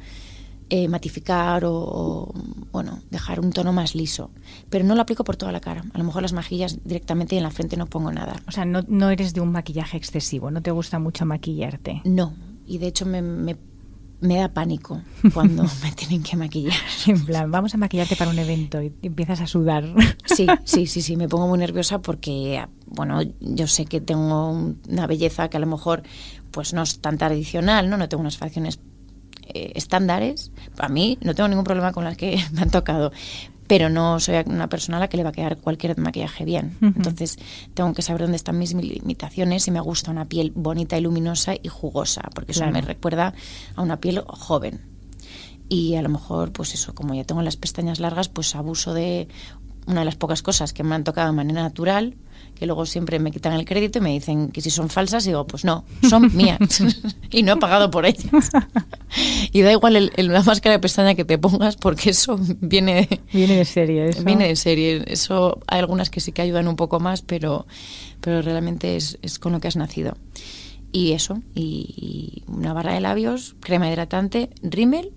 eh, 0.70 0.88
matificar 0.88 1.64
o, 1.64 1.72
o, 1.74 2.34
bueno, 2.72 3.00
dejar 3.10 3.40
un 3.40 3.50
tono 3.52 3.72
más 3.72 3.94
liso. 3.94 4.30
Pero 4.68 4.84
no 4.84 4.94
lo 4.94 5.02
aplico 5.02 5.22
por 5.24 5.36
toda 5.36 5.52
la 5.52 5.60
cara. 5.60 5.84
A 5.94 5.98
lo 5.98 6.04
mejor 6.04 6.22
las 6.22 6.32
mejillas 6.32 6.78
directamente 6.84 7.34
y 7.34 7.38
en 7.38 7.44
la 7.44 7.50
frente 7.50 7.76
no 7.76 7.86
pongo 7.86 8.10
nada. 8.12 8.36
O 8.48 8.50
sea, 8.52 8.64
no, 8.64 8.82
no 8.88 9.10
eres 9.10 9.32
de 9.34 9.40
un 9.40 9.52
maquillaje 9.52 9.96
excesivo, 9.96 10.50
no 10.50 10.62
te 10.62 10.70
gusta 10.72 10.98
mucho 10.98 11.24
maquillarte. 11.26 12.02
No, 12.04 12.34
y 12.66 12.78
de 12.78 12.88
hecho 12.88 13.06
me, 13.06 13.22
me, 13.22 13.56
me 14.20 14.36
da 14.38 14.48
pánico 14.52 15.00
cuando 15.32 15.62
me 15.84 15.92
tienen 15.92 16.22
que 16.24 16.36
maquillar. 16.36 16.74
En 17.06 17.24
plan, 17.24 17.48
vamos 17.50 17.72
a 17.74 17.76
maquillarte 17.78 18.16
para 18.16 18.30
un 18.32 18.38
evento 18.40 18.82
y 18.82 18.92
empiezas 19.02 19.40
a 19.40 19.46
sudar. 19.46 19.84
Sí, 20.24 20.46
sí, 20.64 20.86
sí, 20.86 21.00
sí, 21.00 21.16
me 21.16 21.28
pongo 21.28 21.46
muy 21.46 21.58
nerviosa 21.60 22.00
porque, 22.00 22.66
bueno, 22.86 23.20
yo 23.40 23.66
sé 23.68 23.84
que 23.84 24.00
tengo 24.00 24.50
un- 24.50 24.80
una 24.88 25.06
belleza 25.06 25.48
que 25.48 25.58
a 25.58 25.60
lo 25.60 25.66
mejor 25.68 26.02
pues 26.50 26.72
no 26.72 26.82
es 26.82 26.98
tan 27.00 27.18
tradicional, 27.18 27.88
¿no? 27.90 27.98
No 27.98 28.08
tengo 28.08 28.22
unas 28.22 28.38
facciones 28.38 28.80
eh, 29.46 29.72
estándares. 29.74 30.52
A 30.78 30.88
mí 30.88 31.18
no 31.20 31.34
tengo 31.34 31.48
ningún 31.48 31.64
problema 31.64 31.92
con 31.92 32.04
las 32.04 32.16
que 32.16 32.38
me 32.52 32.62
han 32.62 32.70
tocado, 32.70 33.12
pero 33.66 33.88
no 33.88 34.20
soy 34.20 34.36
una 34.46 34.68
persona 34.68 34.98
a 34.98 35.00
la 35.00 35.08
que 35.08 35.16
le 35.16 35.22
va 35.22 35.30
a 35.30 35.32
quedar 35.32 35.58
cualquier 35.58 35.98
maquillaje 35.98 36.44
bien. 36.44 36.76
Entonces 36.80 37.38
tengo 37.74 37.92
que 37.94 38.02
saber 38.02 38.22
dónde 38.22 38.36
están 38.36 38.58
mis 38.58 38.74
limitaciones 38.74 39.66
y 39.68 39.70
me 39.70 39.80
gusta 39.80 40.10
una 40.10 40.26
piel 40.26 40.52
bonita 40.54 40.96
y 40.98 41.00
luminosa 41.00 41.54
y 41.54 41.68
jugosa, 41.68 42.22
porque 42.34 42.52
eso 42.52 42.66
me 42.66 42.80
recuerda 42.80 43.34
a 43.74 43.82
una 43.82 44.00
piel 44.00 44.22
joven 44.26 44.96
y 45.68 45.96
a 45.96 46.02
lo 46.02 46.08
mejor 46.08 46.52
pues 46.52 46.74
eso 46.74 46.94
como 46.94 47.14
ya 47.14 47.24
tengo 47.24 47.42
las 47.42 47.56
pestañas 47.56 47.98
largas 47.98 48.28
pues 48.28 48.54
abuso 48.54 48.94
de 48.94 49.28
una 49.86 50.00
de 50.00 50.04
las 50.04 50.16
pocas 50.16 50.42
cosas 50.42 50.72
que 50.72 50.82
me 50.82 50.94
han 50.94 51.04
tocado 51.04 51.28
de 51.28 51.36
manera 51.36 51.62
natural 51.62 52.16
que 52.58 52.66
luego 52.66 52.86
siempre 52.86 53.18
me 53.18 53.30
quitan 53.30 53.52
el 53.52 53.64
crédito 53.64 53.98
y 53.98 54.02
me 54.02 54.10
dicen 54.10 54.48
que 54.48 54.60
si 54.60 54.70
son 54.70 54.88
falsas 54.88 55.24
digo 55.24 55.46
pues 55.46 55.64
no 55.64 55.84
son 56.08 56.30
mías 56.36 56.58
y 57.30 57.42
no 57.42 57.52
he 57.52 57.56
pagado 57.56 57.90
por 57.90 58.06
ellas 58.06 58.50
y 59.52 59.60
da 59.62 59.72
igual 59.72 59.96
el- 59.96 60.12
el- 60.16 60.28
la 60.28 60.42
máscara 60.42 60.72
de 60.72 60.78
pestaña 60.80 61.14
que 61.14 61.24
te 61.24 61.38
pongas 61.38 61.76
porque 61.76 62.10
eso 62.10 62.38
viene 62.60 63.08
Viene 63.32 63.56
de 63.56 63.64
serie 63.64 64.08
eso. 64.08 64.24
viene 64.24 64.48
de 64.48 64.56
serie 64.56 65.04
eso 65.06 65.60
hay 65.66 65.78
algunas 65.80 66.10
que 66.10 66.20
sí 66.20 66.32
que 66.32 66.42
ayudan 66.42 66.66
un 66.68 66.76
poco 66.76 66.98
más 66.98 67.22
pero 67.22 67.66
pero 68.20 68.42
realmente 68.42 68.96
es, 68.96 69.18
es 69.22 69.38
con 69.38 69.52
lo 69.52 69.60
que 69.60 69.68
has 69.68 69.76
nacido 69.76 70.16
y 70.92 71.12
eso 71.12 71.42
y, 71.54 72.42
y 72.46 72.50
una 72.50 72.72
barra 72.72 72.94
de 72.94 73.00
labios 73.00 73.54
crema 73.60 73.88
hidratante 73.90 74.50
rímel 74.62 75.12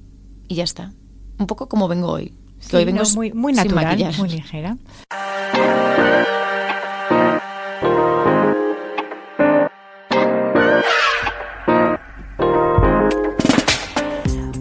y 0.47 0.56
ya 0.56 0.63
está 0.65 0.93
un 1.38 1.47
poco 1.47 1.69
como 1.69 1.88
vengo 1.88 2.10
hoy 2.12 2.34
que 2.60 2.65
Sí, 2.67 2.75
hoy 2.75 2.84
vengo 2.84 3.04
no, 3.04 3.10
muy, 3.15 3.32
muy 3.32 3.54
sin 3.56 3.63
natural, 3.63 3.86
maquillar. 3.86 4.17
muy 4.17 4.28
ligera. 4.30 4.78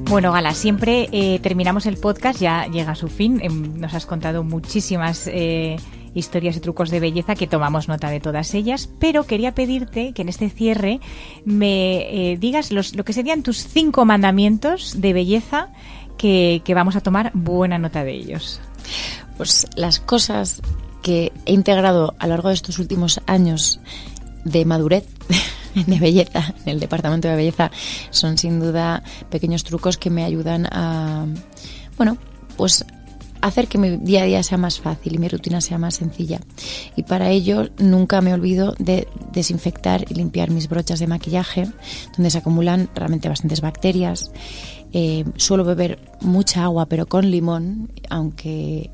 Bueno, 0.08 0.32
Gala, 0.32 0.54
siempre 0.54 1.10
eh, 1.12 1.38
terminamos 1.40 1.84
el 1.84 1.98
podcast, 1.98 2.40
ya 2.40 2.66
llega 2.66 2.92
a 2.92 2.94
su 2.94 3.08
fin. 3.08 3.40
Em, 3.42 3.78
Nos 3.78 3.92
has 3.92 4.06
contado 4.06 4.42
muchísimas 4.42 5.26
eh, 5.26 5.76
historias 6.14 6.56
y 6.56 6.60
trucos 6.60 6.88
de 6.88 6.98
belleza 6.98 7.34
que 7.34 7.46
tomamos 7.46 7.88
nota 7.88 8.08
de 8.08 8.18
todas 8.18 8.54
ellas, 8.54 8.88
pero 8.98 9.24
quería 9.24 9.54
pedirte 9.54 10.14
que 10.14 10.22
en 10.22 10.30
este 10.30 10.48
cierre 10.48 11.00
me 11.44 12.32
eh, 12.32 12.38
digas 12.38 12.72
los, 12.72 12.96
lo 12.96 13.04
que 13.04 13.12
serían 13.12 13.42
tus 13.42 13.58
cinco 13.58 14.06
mandamientos 14.06 14.98
de 14.98 15.12
belleza 15.12 15.68
que, 16.16 16.62
que 16.64 16.72
vamos 16.72 16.96
a 16.96 17.02
tomar 17.02 17.30
buena 17.34 17.76
nota 17.76 18.02
de 18.02 18.12
ellos. 18.14 18.62
pues 19.36 19.66
las 19.76 20.00
cosas 20.00 20.62
que 21.02 21.32
he 21.44 21.52
integrado 21.52 22.14
a 22.18 22.26
lo 22.26 22.30
largo 22.32 22.48
de 22.48 22.54
estos 22.54 22.78
últimos 22.78 23.20
años 23.26 23.78
de 24.44 24.64
madurez 24.64 25.04
de 25.74 25.98
belleza 25.98 26.54
en 26.64 26.72
el 26.72 26.80
departamento 26.80 27.28
de 27.28 27.36
belleza 27.36 27.70
son 28.10 28.38
sin 28.38 28.60
duda 28.60 29.02
pequeños 29.30 29.64
trucos 29.64 29.98
que 29.98 30.10
me 30.10 30.24
ayudan 30.24 30.66
a 30.66 31.26
bueno 31.96 32.18
pues 32.56 32.84
hacer 33.40 33.68
que 33.68 33.78
mi 33.78 33.96
día 33.98 34.22
a 34.22 34.26
día 34.26 34.42
sea 34.42 34.58
más 34.58 34.80
fácil 34.80 35.14
y 35.14 35.18
mi 35.18 35.28
rutina 35.28 35.60
sea 35.60 35.78
más 35.78 35.94
sencilla 35.94 36.40
y 36.96 37.04
para 37.04 37.30
ello 37.30 37.68
nunca 37.78 38.20
me 38.20 38.34
olvido 38.34 38.74
de 38.78 39.06
desinfectar 39.32 40.04
y 40.08 40.14
limpiar 40.14 40.50
mis 40.50 40.68
brochas 40.68 40.98
de 40.98 41.06
maquillaje 41.06 41.68
donde 42.16 42.30
se 42.30 42.38
acumulan 42.38 42.88
realmente 42.94 43.28
bastantes 43.28 43.60
bacterias 43.60 44.30
Eh, 44.90 45.26
suelo 45.36 45.64
beber 45.64 45.98
mucha 46.22 46.64
agua 46.64 46.86
pero 46.86 47.04
con 47.04 47.30
limón 47.30 47.92
aunque 48.08 48.90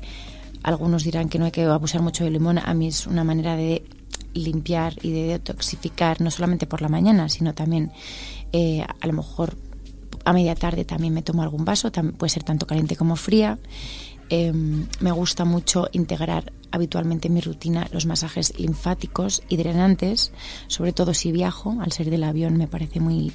algunos 0.65 1.03
dirán 1.03 1.29
que 1.29 1.37
no 1.37 1.45
hay 1.45 1.51
que 1.51 1.63
abusar 1.63 2.01
mucho 2.01 2.23
del 2.23 2.33
limón. 2.33 2.57
A 2.57 2.73
mí 2.73 2.87
es 2.87 3.05
una 3.05 3.23
manera 3.23 3.55
de 3.55 3.83
limpiar 4.35 4.93
y 5.01 5.11
de 5.11 5.23
detoxificar, 5.27 6.21
no 6.21 6.29
solamente 6.29 6.67
por 6.67 6.81
la 6.81 6.89
mañana, 6.89 7.29
sino 7.29 7.55
también 7.55 7.91
eh, 8.51 8.83
a 8.83 9.07
lo 9.07 9.13
mejor 9.13 9.57
a 10.25 10.33
media 10.33 10.55
tarde 10.55 10.85
también 10.85 11.13
me 11.13 11.21
tomo 11.21 11.43
algún 11.43 11.65
vaso, 11.65 11.91
puede 11.91 12.29
ser 12.29 12.43
tanto 12.43 12.67
caliente 12.67 12.95
como 12.95 13.15
fría. 13.15 13.57
Em, 14.29 14.87
me 15.01 15.11
gusta 15.11 15.45
mucho 15.45 15.87
integrar 15.91 16.51
habitualmente 16.71 17.27
en 17.27 17.35
mi 17.35 17.41
rutina 17.41 17.87
los 17.91 18.07
masajes 18.07 18.59
linfáticos 18.59 19.43
y 19.49 19.57
drenantes, 19.57 20.31
sobre 20.67 20.93
todo 20.93 21.13
si 21.13 21.31
viajo, 21.31 21.77
al 21.79 21.91
ser 21.91 22.09
del 22.09 22.23
avión 22.23 22.57
me 22.57 22.67
parece 22.67 22.99
muy, 22.99 23.33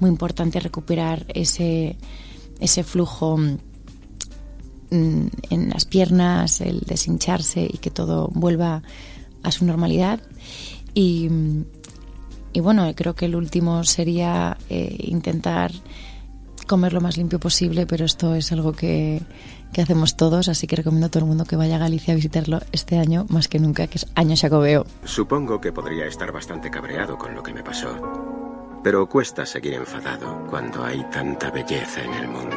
muy 0.00 0.10
importante 0.10 0.58
recuperar 0.58 1.26
ese, 1.28 1.96
ese 2.58 2.82
flujo 2.82 3.36
mm, 3.36 5.26
en 5.50 5.68
las 5.70 5.84
piernas, 5.84 6.60
el 6.60 6.80
deshincharse 6.80 7.68
y 7.72 7.78
que 7.78 7.90
todo 7.90 8.28
vuelva 8.34 8.82
a 9.42 9.50
su 9.50 9.64
normalidad. 9.64 10.20
Y, 10.94 11.28
y 12.52 12.60
bueno, 12.60 12.90
creo 12.94 13.14
que 13.14 13.26
el 13.26 13.34
último 13.34 13.84
sería 13.84 14.56
eh, 14.68 14.96
intentar 14.98 15.72
comer 16.66 16.92
lo 16.92 17.00
más 17.00 17.16
limpio 17.16 17.40
posible, 17.40 17.86
pero 17.86 18.04
esto 18.04 18.34
es 18.34 18.52
algo 18.52 18.72
que, 18.72 19.20
que, 19.72 19.82
hacemos 19.82 20.16
todos, 20.16 20.48
así 20.48 20.66
que 20.66 20.76
recomiendo 20.76 21.06
a 21.06 21.10
todo 21.10 21.24
el 21.24 21.28
mundo 21.28 21.44
que 21.44 21.56
vaya 21.56 21.76
a 21.76 21.78
Galicia 21.78 22.12
a 22.12 22.14
visitarlo 22.14 22.60
este 22.72 22.98
año 22.98 23.26
más 23.28 23.48
que 23.48 23.58
nunca, 23.58 23.86
que 23.86 23.98
es 23.98 24.06
año 24.14 24.36
Xacobeo. 24.36 24.86
Supongo 25.04 25.60
que 25.60 25.72
podría 25.72 26.06
estar 26.06 26.32
bastante 26.32 26.70
cabreado 26.70 27.18
con 27.18 27.34
lo 27.34 27.42
que 27.42 27.52
me 27.52 27.62
pasó, 27.62 28.80
pero 28.82 29.08
cuesta 29.08 29.44
seguir 29.44 29.74
enfadado 29.74 30.46
cuando 30.48 30.84
hay 30.84 31.04
tanta 31.10 31.50
belleza 31.50 32.02
en 32.02 32.14
el 32.14 32.28
mundo. 32.28 32.56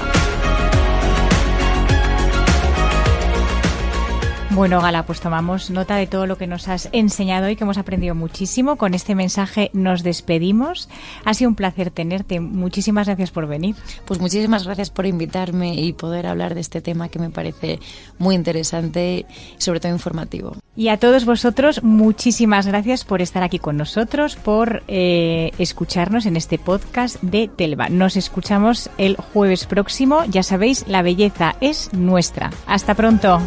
Bueno, 4.53 4.81
Gala, 4.81 5.05
pues 5.05 5.21
tomamos 5.21 5.69
nota 5.69 5.95
de 5.95 6.07
todo 6.07 6.27
lo 6.27 6.37
que 6.37 6.45
nos 6.45 6.67
has 6.67 6.89
enseñado 6.91 7.49
y 7.49 7.55
que 7.55 7.63
hemos 7.63 7.77
aprendido 7.77 8.15
muchísimo. 8.15 8.75
Con 8.75 8.93
este 8.93 9.15
mensaje 9.15 9.71
nos 9.73 10.03
despedimos. 10.03 10.89
Ha 11.23 11.33
sido 11.33 11.49
un 11.49 11.55
placer 11.55 11.89
tenerte. 11.89 12.41
Muchísimas 12.41 13.07
gracias 13.07 13.31
por 13.31 13.47
venir. 13.47 13.77
Pues 14.05 14.19
muchísimas 14.19 14.65
gracias 14.65 14.89
por 14.89 15.05
invitarme 15.05 15.75
y 15.75 15.93
poder 15.93 16.27
hablar 16.27 16.53
de 16.53 16.59
este 16.59 16.81
tema 16.81 17.07
que 17.07 17.17
me 17.17 17.29
parece 17.29 17.79
muy 18.19 18.35
interesante 18.35 19.25
y 19.25 19.25
sobre 19.57 19.79
todo 19.79 19.93
informativo. 19.93 20.57
Y 20.75 20.89
a 20.89 20.97
todos 20.97 21.23
vosotros, 21.23 21.81
muchísimas 21.81 22.67
gracias 22.67 23.05
por 23.05 23.21
estar 23.21 23.43
aquí 23.43 23.57
con 23.57 23.77
nosotros, 23.77 24.35
por 24.35 24.83
eh, 24.89 25.51
escucharnos 25.59 26.25
en 26.25 26.35
este 26.35 26.59
podcast 26.59 27.21
de 27.21 27.47
Telva. 27.47 27.87
Nos 27.87 28.17
escuchamos 28.17 28.89
el 28.97 29.15
jueves 29.15 29.65
próximo. 29.65 30.25
Ya 30.25 30.43
sabéis, 30.43 30.85
la 30.89 31.03
belleza 31.03 31.55
es 31.61 31.93
nuestra. 31.93 32.51
Hasta 32.67 32.95
pronto. 32.95 33.39